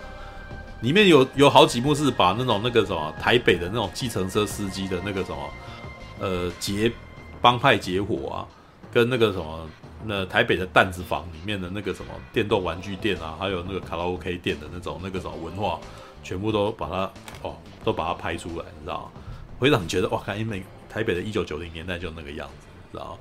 [0.82, 5.38] 里面有有好几幕是把那种那个什么台北的那种计程车司机的那个什么
[6.19, 6.91] 呃结
[7.41, 8.47] 帮派结伙啊，
[8.93, 9.67] 跟那个什么
[10.06, 15.80] 那台北的弹子房里面的那个什么电动玩具店啊，还有那个卡拉 OK 店的那种那个什么文化，
[16.23, 19.12] 全部都把它哦都把它拍出来，你知道？
[19.60, 20.63] 会让你觉得哇，看因为
[20.97, 23.15] 台北的一九九零年代就那个样子，知道？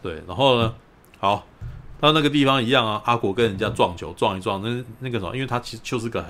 [0.00, 0.74] 对，然后呢，
[1.20, 1.46] 好
[2.00, 6.24] 到那个地方一样啊，阿国跟人家撞球撞一撞，那那个什么，因为他其实就是个。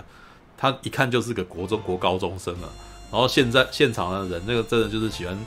[0.54, 2.70] 他一看就是个国中国高中生啊，
[3.10, 5.46] 然后现在现场的人那个真的就是喜欢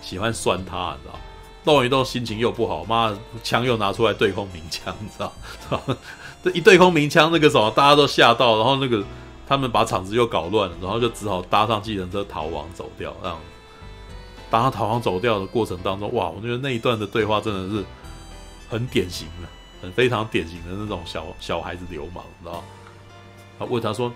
[0.00, 1.18] 喜欢酸他，你知道？
[1.64, 5.32] 动一动心情又不好，妈枪又拿出来对空鸣枪，你知道？
[6.42, 9.04] 这一对空鸣枪那个什么，大家都吓到，然后那个
[9.46, 13.14] 他们把场子又搞乱了，然后就只好搭上计程车逃亡走掉。
[13.22, 13.38] 这样，
[14.52, 17.84] 当他逃亡走掉的过程当中，哇，我觉得那一段的对话真的是
[18.68, 19.48] 很典型的，
[19.80, 22.62] 很非常典型的那种小小孩子流氓，你知道？
[23.58, 24.12] 他问他说。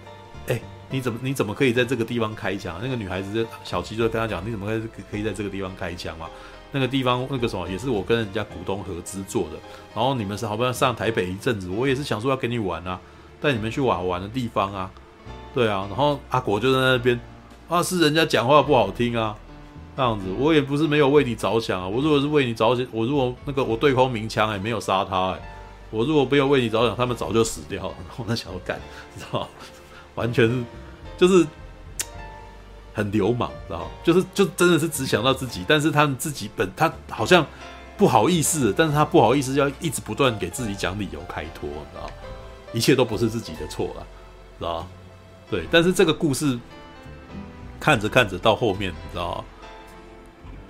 [0.48, 2.78] 哎、你怎么你怎么可以在这个地方开枪？
[2.80, 6.28] 那个女孩子小七就跟他讲，你怎么可以可以在这个地方开枪嘛？
[6.70, 9.56] 那个地方那个什么也是我跟人家股东合资做的。
[9.92, 13.00] 然后你们是好不容易上台北一阵子，我也是想说要跟你玩啊，
[13.40, 14.88] 带你们去玩玩的地方啊，
[15.52, 15.84] 对啊。
[15.88, 17.18] 然后阿国就在那边
[17.68, 19.36] 啊，是人家讲话不好听啊，
[19.96, 20.26] 这样子。
[20.38, 25.58] 我也不是没有为你着想啊，我如果是为你着想，我如果那个我对空鸣枪也没有杀他哎、
[25.90, 27.94] 我如果没有为你着想，他们早就死掉了。
[28.06, 28.78] 然后那小干，
[29.14, 29.48] 你知道？
[30.14, 30.64] 完全是，
[31.16, 31.46] 就是
[32.94, 33.88] 很流氓，知道？
[34.02, 37.46] 就是就真的是只想到自己，但是他们自己本他好像
[37.96, 42.10] 不好意思，但是他不好意思要一直不断给自己讲理由开脱，知道？
[42.72, 44.06] 一切都不是自己的错了，
[44.58, 44.86] 知道？
[45.50, 46.58] 对，但是这个故事
[47.78, 49.44] 看着看着到后面，你知道吗？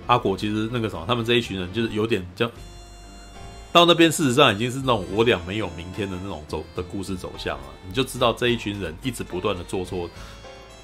[0.07, 2.51] 阿国其实那个什么，他们这一群人就是有点这样。
[3.71, 7.65] 到那边，事实上已经是那种我俩没有明天的那种走的故事走向了。
[7.87, 10.09] 你就知道这一群人一直不断的做错，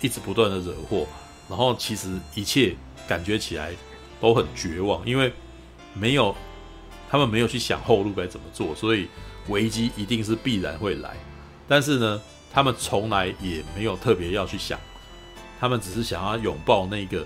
[0.01, 1.07] 一直不断的惹祸，
[1.49, 2.75] 然后其实一切
[3.07, 3.71] 感觉起来
[4.21, 5.33] 都很绝望，因为
[5.93, 6.36] 没有
[7.09, 9.07] 他们没有去想后路该怎么做，所以
[9.47, 11.15] 危机一定是必然会来。
[11.67, 14.77] 但是呢，他们从来也没有特别要去想，
[15.59, 17.25] 他们只是想要拥抱那个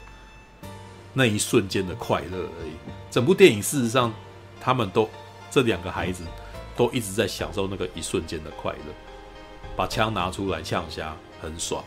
[1.17, 2.71] 那一瞬间的快乐而已。
[3.09, 4.13] 整部电影事实上
[4.61, 5.09] 他们都。
[5.49, 6.25] 这两个孩子
[6.75, 8.93] 都一直在享受那个一瞬间的快乐，
[9.77, 11.81] 把枪拿出来呛虾很爽，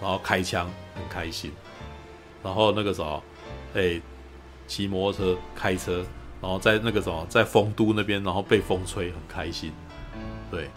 [0.00, 1.52] 然后开枪很开心，
[2.42, 3.22] 然后那个什么，
[3.74, 4.00] 哎，
[4.66, 6.04] 骑摩托车开车，
[6.42, 9.72] 然后在那个什么，在丰都那边，然后被风吹很开心。
[10.50, 10.68] 对，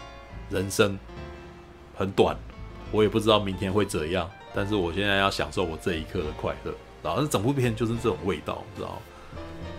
[0.52, 0.98] 人生
[1.96, 2.38] 很短，
[2.92, 6.72] 我也不知道明天会怎样，但是我现在要享受我这一刻的快乐。
[7.04, 8.96] 然后整部片就是这种味道，知道吗？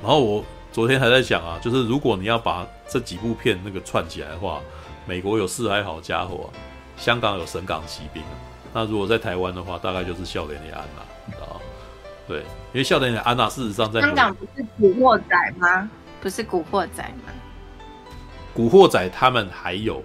[0.03, 0.45] 然后我。
[0.71, 4.61] 昨天还在想啊，就是如果你要把这几部片那个串起来的话，
[5.07, 6.51] 美国有四海好家伙，
[6.97, 8.23] 香港有神港奇兵，
[8.75, 11.57] 那如果在台湾的话，大概就是笑脸的安娜啊，
[12.29, 15.91] 对，因为笑脸的安娜事实上在香港不是古惑仔吗？
[16.21, 17.33] 不是古惑仔吗？
[18.55, 20.03] 古惑仔他们还有，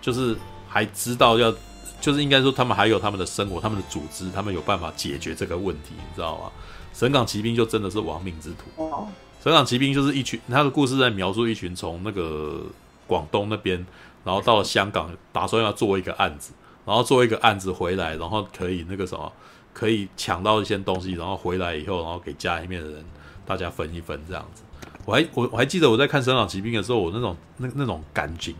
[0.00, 0.36] 就是
[0.68, 1.52] 还知道要，
[2.00, 6.50] 就是应该说他们还有他们的生活，他们的组织，他们有办法解决这个问题，你知道吗？
[6.94, 8.82] 神港骑兵就真的是亡命之徒。
[8.82, 9.08] 哦
[9.42, 12.62] 神港骑兵就是一群，他的故事在描述一群从那个
[13.06, 13.86] 广东那边，
[14.24, 16.52] 然后到了香港，打算要做一个案子，
[16.84, 19.32] 然后做一个案子回来，然后可以那个什么，
[19.72, 23.04] 可以抢到一些东西，然后回来以后，然后给家里面的人
[23.46, 24.64] 大家分一分这样子。
[25.04, 28.56] 我还我我还记得我在看神港骑兵的时候，我那种那那种感情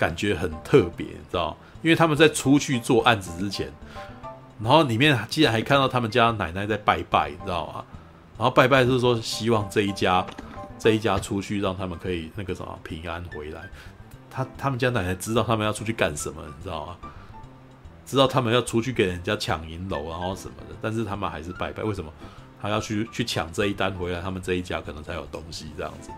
[0.00, 3.70] 感觉很特别，你知道，因为他们在出去做案子之前。
[4.58, 7.84] 然后里面竟然还看到他们家奶奶在拜拜，你知道吗？
[8.38, 10.24] 然后拜拜是说希望这一家
[10.78, 13.60] 这一家出去，让他们可以那个什么平安回来。
[14.30, 16.96] 他他们家奶奶知道他们要出去干什么，你知道吗？
[18.06, 21.82] 知道他们要出去给人家抢银楼，然后什么的，但是他们还是拜拜。
[21.82, 22.10] 为什么？
[22.62, 26.10] 他要去去抢这一单回来，他们这一家可能才有东西这样子。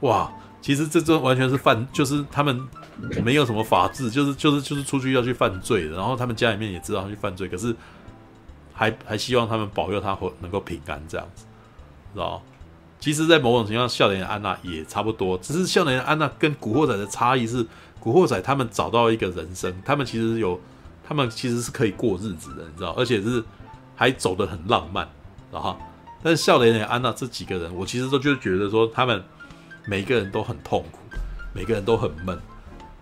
[0.00, 0.32] 哇！
[0.60, 2.66] 其实这这完全是犯，就是他们
[3.22, 5.96] 没有什么法治，就是就是就是出去要去犯罪的。
[5.96, 7.74] 然后他们家里面也知道他去犯罪，可是
[8.72, 11.44] 还还希望他们保佑他能够平安这样子，
[12.12, 12.42] 知道？
[13.00, 17.66] 其实，在某种情况下，笑脸安娜也差不多，只是笑脸安娜跟古惑仔的差异是，
[18.00, 20.60] 古惑仔他们找到一个人生，他们其实有，
[21.06, 22.90] 他们其实是可以过日子的，你知道？
[22.96, 23.42] 而且是
[23.94, 25.08] 还走得很浪漫，
[25.52, 25.76] 然后，
[26.22, 29.22] 但是笑脸安娜这几个人，我其实都就觉得说他们。
[29.86, 30.98] 每个人都很痛苦，
[31.52, 32.40] 每个人都很闷，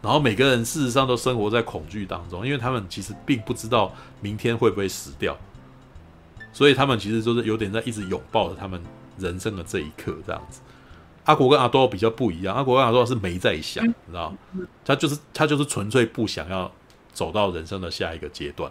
[0.03, 5.38] 然后每个人事实上都生活在恐惧当中，因为他们其实并不知道明天会不会死掉，
[6.53, 8.83] 所以他们其实就是有点在一直拥抱着他们
[9.17, 10.61] 人生的这一刻这样子。
[11.25, 14.35] 阿国跟阿多比较不一样，阿国跟阿多是没在想，你知道，
[14.85, 16.69] 他就是他就是纯粹不想要
[17.12, 18.69] 走到人生的下一个阶段，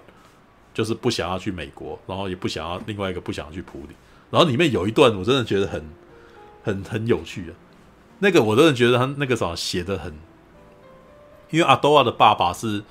[0.74, 3.96] 就是不想要去美国，然后也不想要另外一个不想要去普里。
[4.30, 5.82] 然后里面有一段我真的觉得很
[6.62, 7.56] 很很有趣啊，
[8.20, 10.14] 那个我真的觉得他那个什么写的很，
[11.52, 12.84] 因为阿多瓦的爸爸是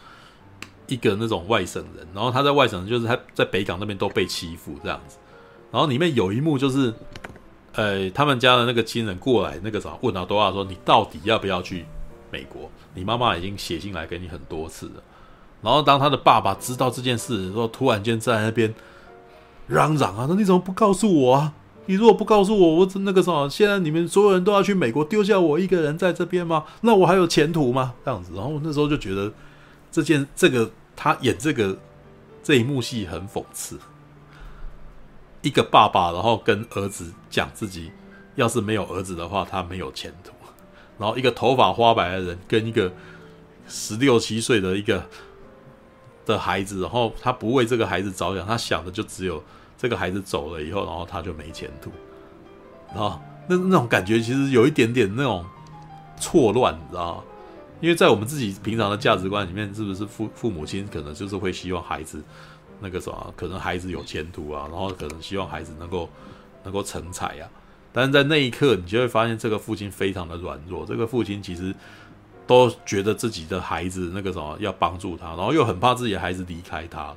[0.86, 5.16] 一个那种外省人，然后他在外省就是他在北港那边都被欺负这样子，
[5.72, 6.94] 然后里面有一幕就是。
[7.72, 11.86] 呃，他们家的那个亲人过来，那个啥问阿多瓦说：“你到底要不要去
[12.32, 12.68] 美国？
[12.94, 14.94] 你妈妈已经写信来给你很多次了。”
[15.62, 18.74] 然后当他的爸爸知道这件事的时候，突然间在那边
[19.68, 21.54] 嚷嚷啊：“说你怎么不告诉我啊？
[21.90, 26.64] 你如果不告诉我，我那个什么，现在你们所有人都要去美国，丢下我一个人在这边吗？
[26.82, 29.32] 那我还有前途吗？”这样子，然后那时候就觉得
[29.90, 31.76] 这件这个他演这个
[32.44, 33.76] 这一幕戏很讽刺。
[35.42, 37.90] 一个爸爸，然后跟儿子讲自己，
[38.36, 40.30] 要是没有儿子的话，他没有前途。
[40.96, 42.92] 然后一个头发花白的人跟一个
[43.66, 45.04] 十六七岁的一个
[46.24, 49.42] 的孩子，然后他不为这个孩子着想，他想的就只有
[49.80, 51.90] 这个孩子走了以后，然后他就没前途。
[52.88, 55.44] 然后那那种感觉其实有一点点那种
[56.18, 57.22] 错乱，你知道吗？
[57.80, 62.22] 因为在我们自己平常的价值观里面，是不是父父母亲可能就是会希望孩子。
[62.82, 66.08] 那个什么，可能孩子有前途啊，然后可能希望孩子能够
[66.64, 67.48] 能够成才啊，
[67.92, 70.86] 但是在那一刻，你就会发现这个父亲非常的软弱。
[70.86, 71.74] 这个父亲其实
[72.46, 77.14] 都觉得自己的孩子那个什么要帮助他，然后又很怕自己的孩子离开他。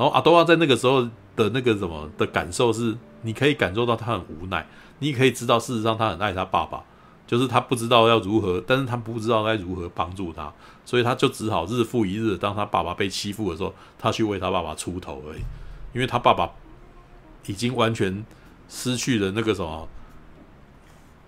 [0.00, 1.02] 然后阿多瓦在那个时候
[1.36, 4.66] 的那个什么的感受是，你可以感受到他很无奈，
[5.00, 6.82] 你可以知道事实上他很爱他爸爸。
[7.26, 10.50] 就是他不知道要如何，但是他不知道该如何帮助他，
[10.86, 12.38] 所以他就只好日复一日。
[12.38, 15.42] 当他爸爸被欺负的时候，他去为他爸爸出头而已。
[15.92, 16.50] 因为他爸爸
[17.44, 18.24] 已经完全
[18.70, 19.86] 失去了那个什么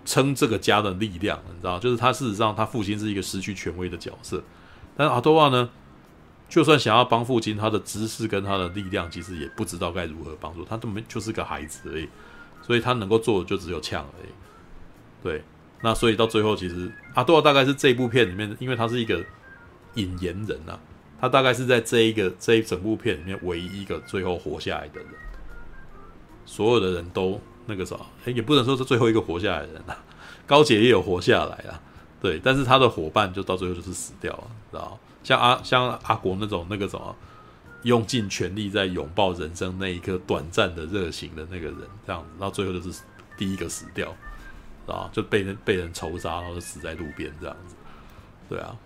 [0.06, 1.78] 撑这个家的力量，你知道？
[1.78, 4.42] 就是他事实上，他父亲是一个失去权威的角色。
[4.96, 5.68] 但阿多瓦呢，
[6.52, 10.76] 就算想要帮父亲，他的知识跟他的力量，其实也不知道该如何帮助他。
[10.76, 12.06] 根本就是个孩子而已，
[12.60, 14.30] 所以他能够做的就只有呛而已。
[15.22, 15.42] 对。
[15.80, 19.24] 那所以到最后，其实阿多大概是这部片里面，因为他是一个
[19.94, 20.80] 引言人呐、啊，
[21.18, 25.08] 他大概是在这一个这一整部片里面唯一一个最后活下来的人。
[26.44, 29.96] 所有的人都那个啥，也不能说是最后一个活下来的人啊，
[30.46, 31.80] 高捷也有活下来啊，
[32.20, 37.14] 对，但是他的伙伴就到最后就是死掉了，知道像阿像阿国那种那个什么，
[37.82, 43.02] 用尽全力在拥抱人生那一刻短暂的热情的那个人，这样子，到最后就是
[43.36, 44.14] 第一个死掉。
[44.84, 47.76] 啊，就被人被人仇杀，然后死在路边这样子。
[48.48, 48.76] 对啊，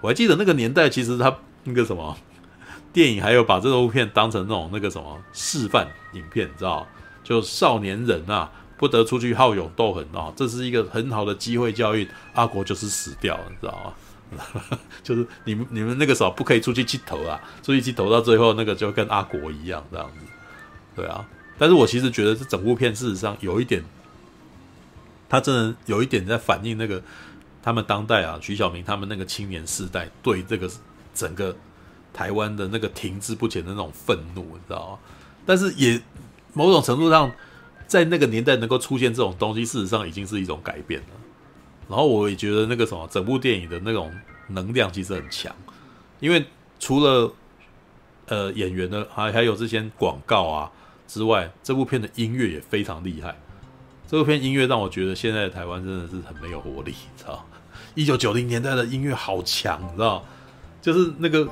[0.00, 1.32] 我还记得那个年代，其实他
[1.64, 2.16] 那个什么
[2.94, 6.88] 电影，还有把这部片当成那种那个什么示范影片，你知道？
[7.22, 12.08] 就少年人啊，不得出去好勇斗狠啊，这是一个很好的机会教育。
[12.32, 13.92] 阿国就是死掉了，你知道吗？
[15.02, 20.26] 就是你们你们那个时候不可以出去剃头啊，出去剃头到最后那个就跟阿国一样这样子。
[20.96, 21.24] 对啊，
[21.58, 23.84] 但是我其实觉得这整部片事实上有一点。
[25.30, 27.02] 他真的有一点在反映那个
[27.62, 30.70] 他们当代啊，徐小明他们那个青年世代对这个
[31.12, 31.54] 整个
[32.14, 34.98] 台湾的那个停滞不前的那种愤怒，你知道吗？
[35.44, 36.00] 但是也
[36.54, 37.30] 某种程度上，
[37.86, 41.06] 在那个年代能够出现这种东西，事实上已经是一种改变了。
[41.88, 44.12] 然后我也觉得那个什么，整部电影的那种
[44.48, 45.54] 能量其实很强，
[46.20, 46.44] 因为
[46.78, 47.32] 除了
[48.26, 50.70] 呃演员的还还有这些广告啊
[51.06, 53.36] 之外，这部片的音乐也非常厉害。
[54.06, 57.46] 这部片音乐让我觉得现在台湾真的是很没有活力，你知道？
[57.94, 60.24] 一九九零年代的音乐好强，你知道？
[60.80, 61.48] 就是那个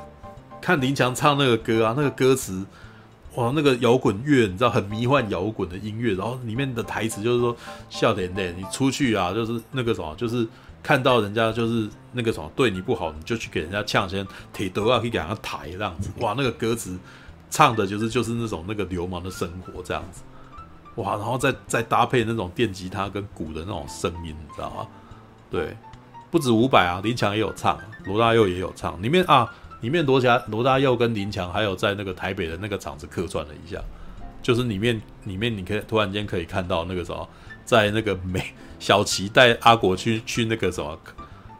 [0.61, 2.65] 看林强唱那个歌啊，那个歌词，
[3.37, 7.55] 哇，那个摇滚乐，你知道，很迷幻摇滚的音乐，然后里面的台词就是说，
[7.87, 10.47] 笑点点，你出去啊，就是那个什么，就是
[10.81, 16.97] 看到人家就是那个什么对你不好，你就去给人家呛先，铁头啊，可以给人家抬这样子，哇，那个歌词
[17.51, 20.23] 唱的就是就是那种那个流氓的生活这样子。
[20.95, 24.87] 哇，然后再再搭配那种电吉他跟鼓的那种声音，你知道吗？
[25.51, 25.77] 对，
[26.31, 28.99] 不止伍佰啊，林强也有唱，罗大佑也有唱。
[28.99, 29.47] 里面啊，
[29.81, 33.81] 里面罗家罗大佑跟林强还有在那个台北的那个场子客串了一下，
[34.41, 37.27] 就是里面里面你可以突然间可以看到那个什么，
[37.65, 38.43] 在那个美
[38.79, 40.99] 小琪带阿国去去那个什么，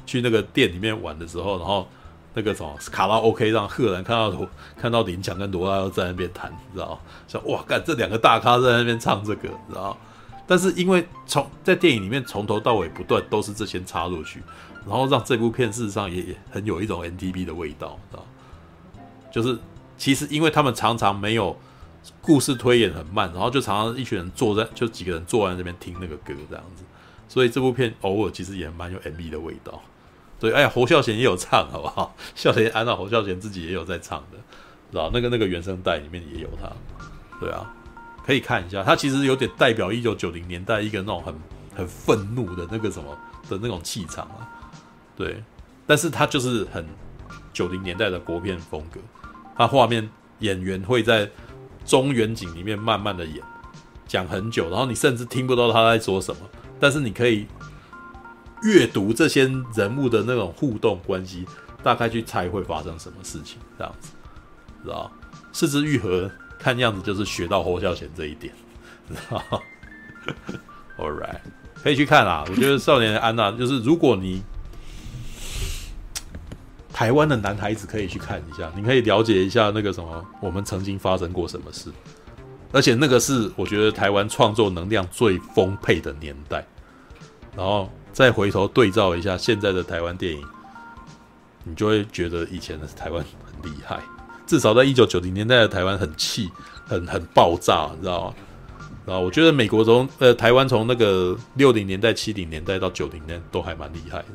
[0.05, 1.87] 去那个店里面玩的时候，然后。
[2.33, 4.47] 那个什么卡拉 OK 让赫然看到
[4.79, 7.01] 看到林强跟罗大佑在那边弹，你知道？
[7.27, 9.97] 说哇，干这两个大咖在那边唱这个，你知道？
[10.45, 14.43] 但是因为从在电影里面从头到尾不断都是这些插入去，
[14.87, 19.01] 然后让这部片事实上也也很有一种 NTV 的味道，知道吗？
[19.31, 19.57] 就是
[19.97, 21.55] 其实因为他们常常没有
[22.21, 26.83] 故事推演很慢，然后就常常一群人坐在，就几个人坐在那边听那个歌这样子。
[27.27, 29.81] 所以这部片偶尔其实也蛮有 MV 的味道。
[30.39, 32.15] 对，哎，侯孝贤也有唱，好不好？
[32.35, 34.37] 孝贤按照侯孝贤自己也有在唱的，
[34.91, 36.71] 知道那个那个原声带里面也有他。
[37.39, 37.73] 对啊，
[38.25, 41.35] 可以看一下，他其实有点代表一九九零年代一个那种很
[41.75, 43.15] 很愤怒的那个什么
[43.49, 44.47] 的那种气场啊。
[45.17, 45.43] 对，
[45.87, 46.85] 但是他就是很
[47.51, 48.99] 九零年代的国片风格，
[49.55, 50.07] 他画面
[50.39, 51.27] 演员会在
[51.83, 53.43] 中远景里面慢慢的演，
[54.07, 56.41] 讲很久，然后你甚至听不到他在说什么，
[56.79, 57.47] 但是你可以
[58.61, 61.47] 阅读这些人物的那种互动关系，
[61.81, 64.11] 大概去猜会发生什么事情，这样子，
[64.83, 65.11] 知道？
[65.51, 68.53] 四肢愈合看样子就是学到侯孝贤这一点，
[69.09, 69.41] 知道？
[70.99, 71.39] All right，
[71.81, 72.45] 可以去看啦。
[72.47, 74.43] 我觉得少年安娜就是如果你。
[76.97, 81.91] 台湾的男孩子可以去看一下，你可以了解一下那个什么，我们曾经发生过什么事，
[82.71, 86.65] 而且那个是我觉得台湾创作能量最丰沛的年代，
[87.55, 90.43] 然后再回头对照一下现在的台湾电影，
[91.65, 94.01] 你就会觉得以前的台湾很厉害，
[94.47, 96.49] 至少在一九九零年代的台湾很气，
[96.87, 98.33] 很很爆炸，你知道吗？
[99.05, 104.25] 然后我觉得美国从呃台湾从那个六零年代、七零年代到九零年都还蛮厉害的。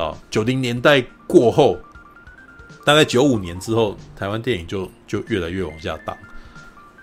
[0.00, 1.78] 啊，九零年代过后，
[2.84, 6.16] 大概九五年之后，台湾电影就就越来越往下档，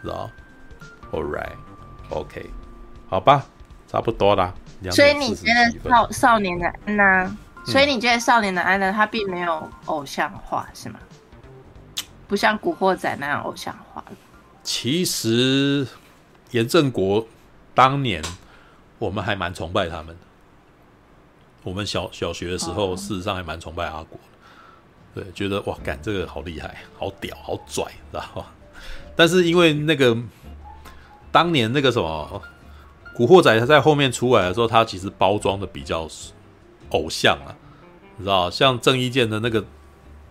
[0.01, 0.29] 知道
[1.11, 2.49] ？All right，OK，
[3.09, 3.45] 好吧，
[3.87, 4.53] 差不多啦。
[4.91, 10.99] 所以你觉得少少年的安娜，所以你觉得少年的安娜她并没有偶像化是吗？
[12.27, 14.03] 不像古惑仔那样偶像化。
[14.61, 15.87] 其实
[16.51, 17.25] 严正国
[17.73, 18.23] 当年
[18.97, 20.15] 我们还蛮崇拜他们的。
[21.63, 24.19] 我们小小学的时候，事实上还蛮崇拜阿国
[25.15, 28.51] 的，对，觉得哇，干这个好厉害，好屌，好拽，知道吧？
[29.15, 30.17] 但是因为那个
[31.31, 32.41] 当年那个什么
[33.15, 36.07] 《古惑仔》，他在后面出来的时候，他其实包装的比较
[36.89, 37.55] 偶像啊，
[38.17, 39.63] 你知道，像郑伊健的那个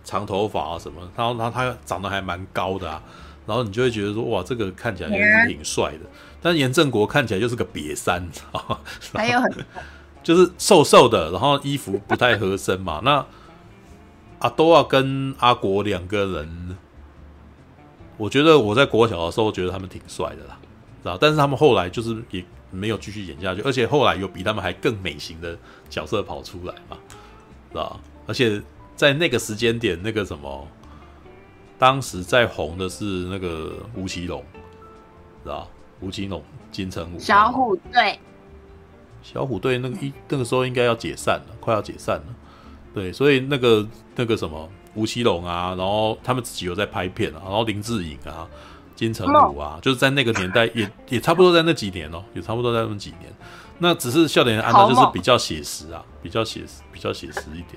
[0.03, 3.01] 长头发啊什么，然后他他长得还蛮高的啊，
[3.47, 5.99] 然后你就会觉得说，哇，这个看起来也是挺帅的。
[6.41, 8.79] 但严正国看起来就是个瘪三，知道吗？
[9.15, 9.65] 还有很。
[10.23, 13.01] 就是瘦瘦的，然后衣服不太合身嘛。
[13.03, 13.25] 那
[14.39, 16.77] 阿多啊跟阿国两个人，
[18.17, 20.57] 我觉得我在国小的时候觉得他们挺帅的啦，
[21.01, 21.17] 知道？
[21.19, 25.57] 但是他们后来就是也没有继续演下去，而且后来有比他们还更美型的
[25.89, 26.97] 角色跑出来嘛，
[27.69, 27.99] 知道？
[28.25, 28.61] 而且
[28.95, 30.67] 在那个时间点，那个什么，
[31.77, 34.43] 当时在红的是那个吴奇隆，
[35.43, 35.67] 知道？
[35.99, 38.19] 吴奇隆、金城武、小虎队。
[39.23, 42.25] 小虎队那个一那个时候应该要解散了，快要解散了，
[42.93, 48.45] 对，所以那个那个什么吴奇隆啊，然后他们自己有在拍片啊，然后林志颖啊、
[48.95, 53.33] 金城武啊，就是在那个年代也也差不多在那几年哦，也差不多在那几年。
[53.79, 57.73] 那只是笑点安娜就是比较写实啊，比较写实，比较写实一点，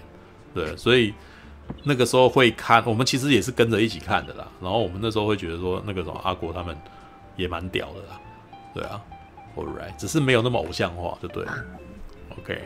[0.55, 1.15] 对，所以
[1.85, 4.47] 那个时候会看，我们其实也是跟着一起看的啦。
[4.61, 6.77] 然后我们那时候会觉得说，那个什么阿国他们
[7.37, 8.21] 也蛮屌的啦，
[8.75, 9.01] 对啊。
[9.57, 11.65] Alright，只是没有那么偶像化，就对了。
[12.39, 12.61] OK，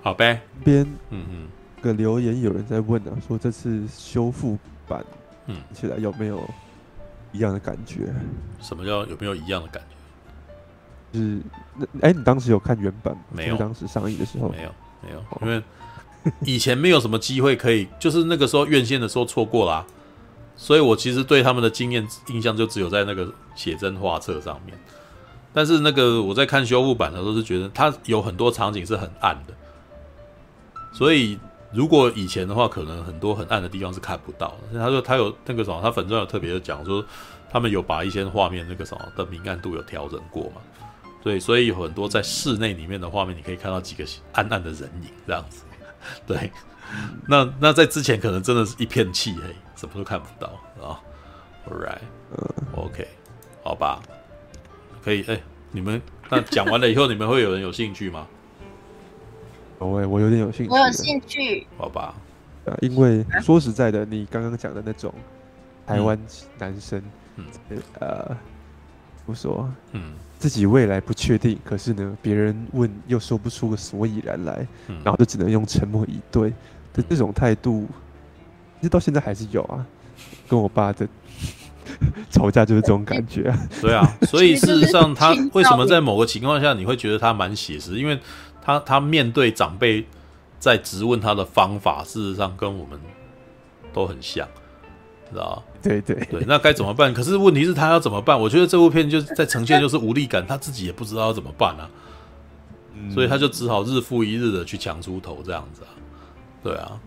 [0.00, 0.40] 好呗。
[0.64, 1.48] 边嗯嗯，
[1.82, 5.04] 个留言有人在问啊，说这次修复版
[5.46, 6.40] 嗯起来有没有
[7.32, 8.14] 一样的感觉？
[8.60, 11.18] 什么叫有没有一样的感觉？
[11.18, 11.40] 就是
[11.74, 13.20] 那哎、欸，你当时有看原版吗？
[13.32, 14.70] 没有，当时上映的时候没有
[15.02, 15.60] 没有，因为
[16.44, 19.86] 以前没有什么机会可以，就是那个时候院线的时候错过啦、啊，
[20.56, 24.78] 所以我其实对他们的经验印象就只有在那个写真画册上面。
[25.56, 29.54] 但是那个我在看修复版的时候是觉得它有很多场景是很暗的，
[30.92, 31.38] 所以
[31.72, 34.78] 如果以前的话，可能很多很暗的地方是看不到的。
[34.78, 37.02] 他说他有那个什么，他粉专有特别的讲说，
[37.50, 40.60] 他们有把一些画面那个什么的明暗度有调整过嘛，
[41.22, 44.04] 对，所以有很多在室内里面的画面，你可以看到几个
[44.34, 45.64] 暗暗的人影这样子。
[46.26, 46.52] 对，
[47.26, 50.48] 那那在之前可能真的是一片漆黑，什么都看不到
[50.86, 51.00] 啊。
[51.66, 53.08] All right，OK，
[53.64, 54.02] 好吧。
[55.06, 58.26] 可以，哎、欸，你们那讲完了以后，你们会有人有兴趣吗？
[59.78, 62.12] 哦，我有点有兴趣，我有兴趣，好吧？
[62.64, 65.14] 啊，因为说实在的，你刚刚讲的那种
[65.86, 66.18] 台湾
[66.58, 67.00] 男生，
[67.36, 67.46] 嗯，
[68.00, 68.36] 呃，
[69.24, 76.50] 不说，嗯，自己未来不确定，可是呢，别人问又说不出个所以然来，嗯、然后就只能用沉默以对
[76.92, 77.86] 的这种态度，
[78.80, 79.86] 其实到现在还是有啊，
[80.48, 81.06] 跟我爸的。
[82.30, 87.98] 吵架就是这种感觉啊，对啊， 所以事实上，他为什么在某个情况下你会觉得他蛮写实？
[87.98, 88.18] 因为
[88.62, 90.04] 他他面对长辈
[90.58, 92.98] 在质问他的方法，事实上跟我们
[93.92, 94.46] 都很像，
[95.30, 97.14] 知道对对对，那该怎么办？
[97.14, 98.38] 可是问题是，他要怎么办？
[98.38, 101.88] 我觉得这部片就是在呈现就是无力感，他自己也不知道要怎么办啊，
[102.94, 105.90] 嗯、所以他就只好日复一日的去强出头这样子啊。
[106.64, 106.98] 对啊，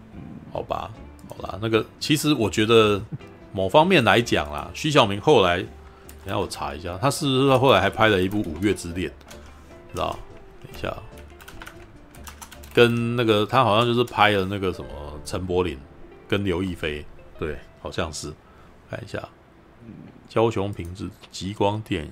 [0.53, 0.89] 好吧，
[1.27, 3.01] 好啦，那个其实我觉得
[3.51, 9.09] 某方面来讲啦，徐晓明后来，等下我查一下，他是不是后来还拍了一部《五月之恋》，
[9.91, 10.17] 知道？
[10.61, 10.95] 等一下，
[12.73, 14.89] 跟那个他好像就是拍了那个什么
[15.25, 15.77] 陈柏霖
[16.27, 17.05] 跟刘亦菲，
[17.37, 17.57] 对。
[17.81, 18.33] 好像是，
[18.89, 19.29] 看一下，
[20.27, 22.11] 焦雄平之极光电影。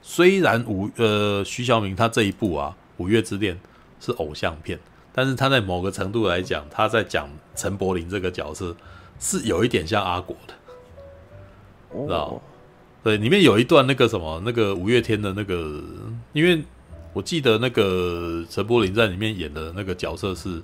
[0.00, 3.56] 虽然五呃徐小明他这一部啊《五月之恋》
[3.98, 4.78] 是偶像片，
[5.12, 8.76] 但是他在某个程度来讲，他在讲陈柏霖这个角色
[9.18, 10.54] 是有一点像阿国的，
[12.06, 12.42] 知道、哦、
[13.02, 15.82] 对，里面有一段那个什么那个五月天的那个，
[16.32, 16.62] 因为
[17.12, 20.62] 我记得那个陈柏霖在里面演的那个角色是。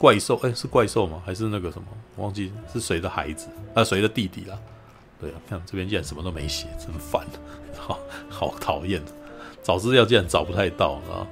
[0.00, 1.22] 怪兽，哎、欸，是怪兽吗？
[1.26, 1.86] 还是那个什么？
[2.16, 3.48] 忘记是谁的孩子？
[3.74, 4.58] 啊，谁的弟弟啦？
[5.20, 7.22] 对啊，看这边竟然什么都没写，真烦，
[7.76, 9.02] 好好讨厌。
[9.62, 11.28] 找资料竟然找不太到，啊。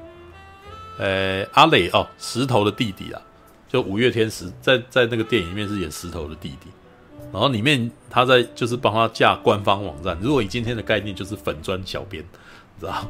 [0.98, 3.22] 呃、欸，阿磊哦，石头的弟弟啊，
[3.68, 6.68] 就五月天石在在那个电影里面是演石头的弟弟，
[7.32, 10.18] 然后里面他在就是帮他架官方网站。
[10.20, 12.24] 如果以今天的概念，就是粉砖小编，
[12.80, 13.06] 知道？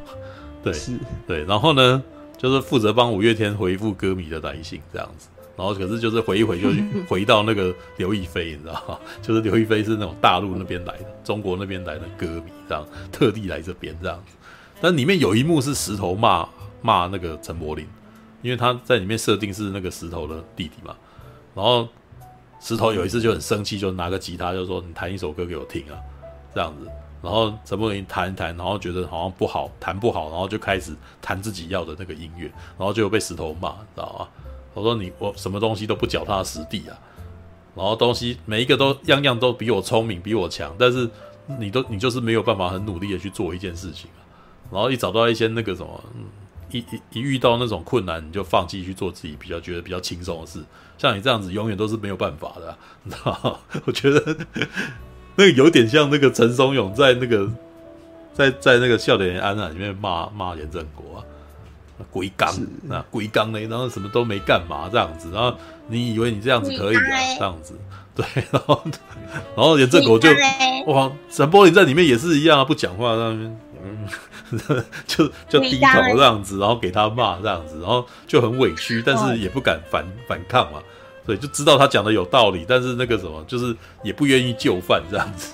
[0.61, 2.03] 对，是，对，然后呢，
[2.37, 5.29] 就是负责帮五月天回复歌迷的来信，这样子。
[5.55, 6.69] 然后可是就是回一回就
[7.09, 8.99] 回到那个刘亦菲，你知道吗？
[9.21, 14.35] 就是刘亦菲是那种大陆那边来的，中国那边来的歌迷，这样特地来这边这样子。
[14.81, 16.47] 但里面有一幕是石头骂
[16.81, 17.85] 骂那个陈柏霖，
[18.41, 20.95] 因为他在里面设定是那个石头的弟弟嘛。
[21.55, 21.87] 然后
[22.59, 25.97] 石头有一次就很生气，就拿个吉他就说：“你弹一首歌给我听啊。”
[26.53, 26.89] 这样子。
[27.21, 32.45] 然后陈柏霖弹一弹，然后觉得好像不好，弹不好，然后就开始弹自己要的那个音乐，
[32.77, 34.27] 然后就被石头骂，知道吗？
[34.73, 36.97] 我说你我什么东西都不脚踏实地啊，
[37.75, 41.09] 然后东西每一个都样样都比我聪明比我强，但是
[41.59, 44.23] 你都你就是没有办法很努力的去做一件事情啊，
[44.71, 46.01] 然后一找到一些那个什么，
[46.71, 50.63] 一一一遇到那种困难你就放弃去做自己比较觉得比较轻松的事，
[50.97, 53.59] 像你这样子永远都是没有办法的，啊， 你知道？
[53.85, 54.37] 我觉得
[55.35, 57.49] 那个有点像那个陈松勇在那个
[58.33, 61.25] 在在那个笑脸安啊里面骂骂严正国啊。
[62.11, 62.49] 龟缸
[62.89, 65.53] 啊，龟缸呢，然后什么都没干嘛这样子，然后
[65.89, 67.01] 你以为你这样子可以啊？
[67.37, 67.77] 这样子，
[68.15, 68.81] 对， 然后
[69.53, 70.29] 然后严正国就
[70.87, 74.07] 哇，陈柏霖在里面也是一样啊，不讲话在那边，嗯，
[75.05, 80.79] 就就低头这样子，然后给他骂这样子，然后就很委屈，但是也不敢反 反抗嘛，
[81.25, 85.53] 对，就知道他讲的有道理，但是那个什么，就是也不愿意就范这样子，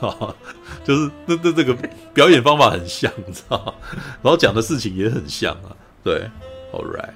[0.84, 1.76] 就是那那这个
[2.12, 3.74] 表演方法很像，你知道，
[4.22, 5.74] 然后讲的事情也很像啊。
[6.04, 6.28] 对
[6.72, 7.10] ，All right，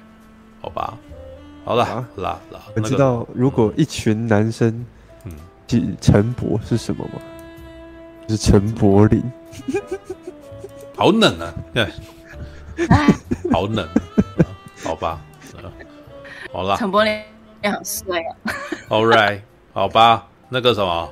[0.61, 0.97] 好吧，
[1.65, 2.59] 好了，好啦啦。
[2.75, 4.85] 你知道如果一群男生，
[5.25, 7.21] 嗯，陈柏是什么吗？
[8.29, 9.21] 是陈柏霖，
[10.95, 11.53] 好冷啊！
[11.73, 11.87] 对，
[13.51, 13.87] 好冷，
[14.83, 15.19] 好吧，
[16.51, 17.21] 好了，陈柏霖
[17.63, 18.31] 也好帅啊。
[18.89, 19.41] All right，
[19.73, 21.09] 好吧，那个什么，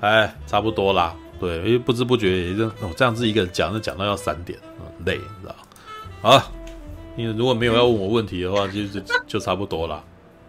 [0.00, 1.14] 哎，差不多啦。
[1.38, 4.58] 对，因为不知不觉也就我这样子一个人讲，就讲到要三点，
[5.04, 5.54] 累，你知道。
[6.22, 6.52] 好，
[7.16, 10.02] 你如果没有要问我问题的话，就就就差不多了。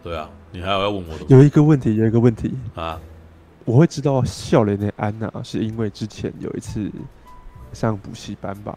[0.03, 1.25] 对啊，你还有要问我的？
[1.27, 2.97] 有一个问题，有一个问题啊，
[3.65, 6.89] 我会知道笑脸的安娜是因为之前有一次
[7.75, 8.73] 上补习班吧，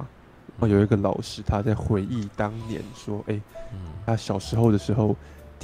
[0.59, 3.43] 然后有一个老师他在回忆当年说，哎、欸，
[4.05, 5.17] 他小时候的时候，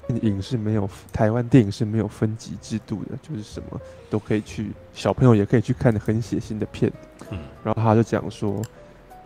[0.07, 6.91] 电影是没有台湾电影是没有分级制度的，就是什么都可以去，小朋友也可以去看很血腥的片。
[7.31, 8.63] 嗯，然后他就讲说。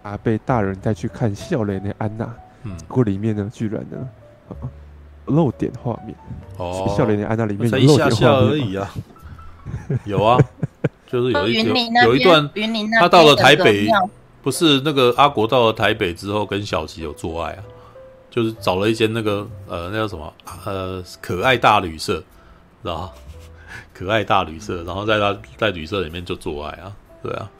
[0.01, 0.17] 啊！
[0.23, 2.33] 被大人带去看笑脸的安娜，
[2.63, 4.09] 嗯，不过里面呢，居然呢，
[4.49, 4.55] 啊、
[5.27, 6.15] 露点画面。
[6.57, 8.91] 哦，笑脸的安娜里面有露点画面一下下而已啊，
[10.05, 10.39] 有啊，
[11.11, 12.51] 就是有一有有一段，
[13.01, 13.89] 他到了台北，
[14.43, 17.65] 不是那个阿国到了台北之后，跟小琪有做爱啊，
[18.31, 20.33] 就是找了一间那个呃，那叫什么
[20.65, 22.19] 呃，可爱大旅社，
[22.83, 23.13] 知道
[23.95, 26.93] 可爱大旅社，然后在他在旅社里面就做爱啊，
[27.23, 27.51] 对啊。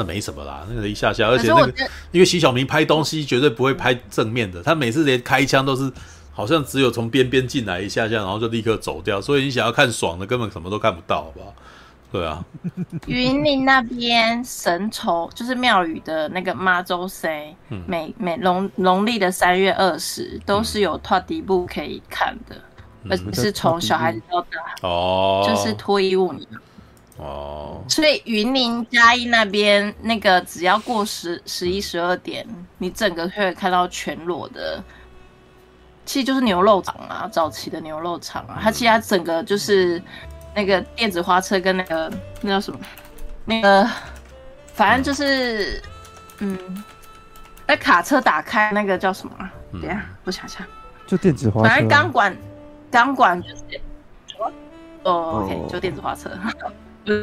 [0.00, 1.72] 那没什么啦，那个一下下，而且那个
[2.12, 5.90] 因为徐小明拍东西绝对不会拍正面的，他每次连开枪都是
[6.32, 11.52] 好像只有从边边进来一下下，然后就立刻走掉，所以你想要看爽的，根本什么都看不到，好不好？
[12.10, 12.44] 对啊。
[13.06, 17.54] 云林那边神筹就是庙宇的那个妈祖赛，
[17.86, 22.56] 每每农农历的三月二十都是有脱底部可以看的，
[23.10, 26.34] 而且是从小孩子到大哦，就是脱衣舞。
[27.18, 32.46] 哦，所以云林嘉义那边那个只要过十十一十二点，
[32.78, 34.80] 你整个可以看到全裸的，
[36.06, 40.00] 其实就是牛肉场啊，早期的牛肉场啊，它其实它整个就是
[40.58, 42.80] 那个电子花车跟那个那叫什么？
[43.44, 43.88] 那个
[44.74, 45.80] 反正就是
[46.40, 46.82] 嗯，
[47.64, 49.50] 那卡车打开那个叫什么？
[49.74, 50.66] 等下我想想，
[51.06, 51.68] 就电子花车。
[51.68, 52.36] 反正钢管
[52.90, 53.62] 钢管就是
[55.04, 56.28] 哦，OK，就电子花车。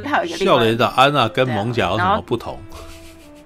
[0.06, 2.58] 还有一个笑脸的安娜跟蒙甲有什么不同？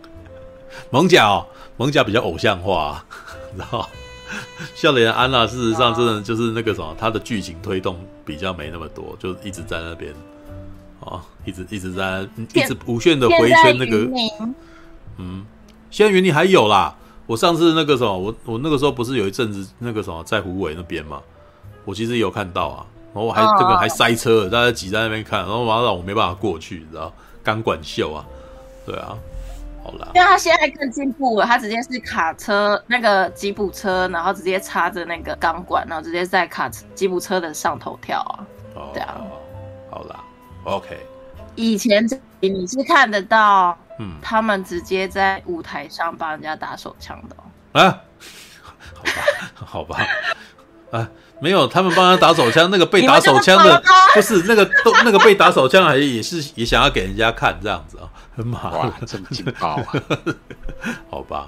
[0.91, 3.03] 蒙甲哦，蒙甲比较偶像化，
[3.57, 3.83] 然后
[4.75, 10.13] 笑脸安娜事实上真的就是那个什么，他的剧情推动比较没那么多，就一直在那边
[11.01, 14.09] 哦，一直一直在一直无限的回圈那个。
[15.17, 15.45] 嗯，
[15.89, 16.95] 现在云林还有啦。
[17.25, 21.21] 我上次那个什么，我我那个时候不是有一阵子那个什么在虎尾那边嘛，
[21.85, 22.85] 我其实有看到啊。
[23.13, 27.11] 然后还这个还塞车，大家挤在那边看，然后马上我没办法过去，你知道？
[27.41, 28.25] 钢管秀啊，
[28.85, 29.17] 对啊，
[30.13, 38.45] 因为他现在更进步了，他直接是卡车那个吉普车，然后直接插着那个钢管，然后直接在卡吉普车的上头跳啊。
[38.75, 39.21] 哦，对啊，
[39.89, 40.23] 好啦
[40.63, 40.97] ，OK。
[41.55, 42.07] 以前
[42.39, 47.43] 你是看得到，嗯，他们直接在舞台上帮人家打手枪的哦。
[47.81, 48.01] 啊，
[49.53, 51.09] 好吧，好吧，啊。
[51.41, 53.81] 没有，他们帮他打手枪，那个被打手枪的
[54.13, 59.85] 不是那个都 那个被打手枪，还也是也想要给人家看这样子啊，很麻烦，这么劲爆啊！
[61.09, 61.47] 好吧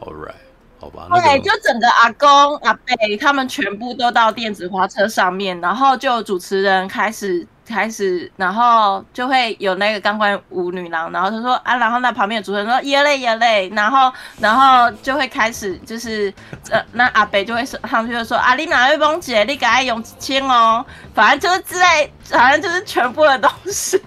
[0.00, 0.34] ，All right，
[0.80, 1.08] 好吧。
[1.10, 2.80] 对，就整个阿公阿伯
[3.20, 7.46] 他们全部都到电子花车上面，然后就主持人开始。
[7.66, 16.32] 开始，然后就会有那个钢管舞女郎，然后他说啊，然后那旁边的主持人说耶嘞耶嘞，然后然后就会开始就是
[16.70, 20.84] 呃，那阿北就会说上去就说啊，你哪位公姐，你赶快用钱哦，
[21.14, 24.00] 反正就是在，反正就是全部的东西，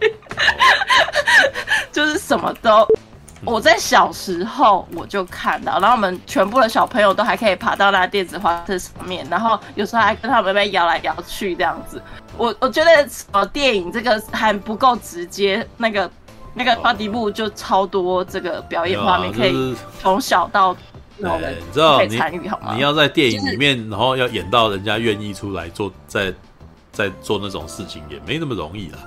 [1.92, 2.88] 就是什么都。
[3.44, 12.02] 我在小时候我就看到，然后我们全部的小朋友都还可以爬到那电子花车上面，然后有时候还跟他们被摇来摇去这样子。
[12.38, 16.10] 我我觉得呃电影这个还不够直接，那个
[16.54, 20.76] 那个花迪布就超多这个表演画面，可以从小到
[21.18, 22.74] 老的你知道参与好吗？
[22.76, 26.34] 你要在电影里面，就是、然后要演到人家愿意出来做，在
[26.92, 29.00] 在做那种事情也没那么容易了，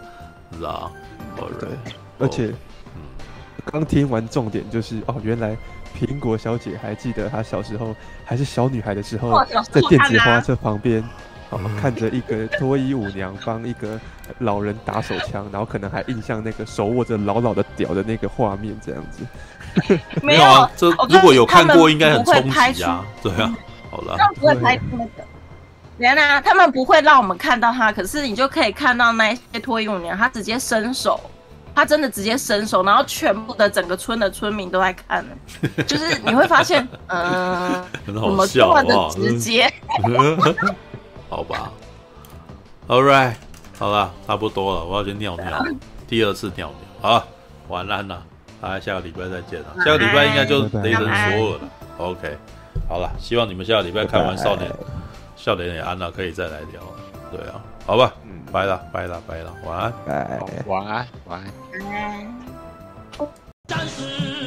[0.50, 0.90] 你知道
[1.58, 1.68] 对，
[2.18, 2.52] 而且。
[3.70, 5.54] 刚听完重点就是哦，原来
[5.94, 11.04] 苹果小姐还记得她小时候还是小女孩的时候，在电子花车旁边
[11.50, 13.98] 哦，看着一个脱衣舞娘帮一个
[14.38, 19.98] 老人打手枪，然后可能还印象那个手握着老老的屌的那个画面这样子。
[20.22, 23.04] 没有啊，这如果有看过，应该很冲击啊。
[23.22, 23.54] 对啊，
[23.90, 25.24] 好了，不会拍出那个。
[25.98, 31.20] 原来他们不会让我们看到他，可是你就可以看到那些脱衣舞娘，她直接伸手。
[31.74, 35.24] 他真的直接伸手，然后全部的整个村的村民都在看，
[35.86, 39.72] 就是你会发现，嗯、呃， 很好笑么的直接，
[41.28, 41.72] 好吧
[42.88, 43.34] ，All right，
[43.78, 45.64] 好了，差不多了，我要去尿尿，
[46.06, 47.26] 第二次尿尿，好，
[47.68, 48.22] 晚安了，
[48.60, 51.60] 大家下个礼拜再见了，下个礼拜应该就雷神索尔了
[51.98, 52.36] ，OK，
[52.88, 54.70] 好了，希望你们下个礼拜看完少年
[55.36, 56.80] 笑脸也安了，可以再来聊，
[57.30, 58.12] 对啊，好吧。
[58.50, 61.52] 拜了，拜了，拜了，晚安，拜，晚安，晚安。
[61.84, 63.28] 晚安，
[63.68, 64.37] 战士，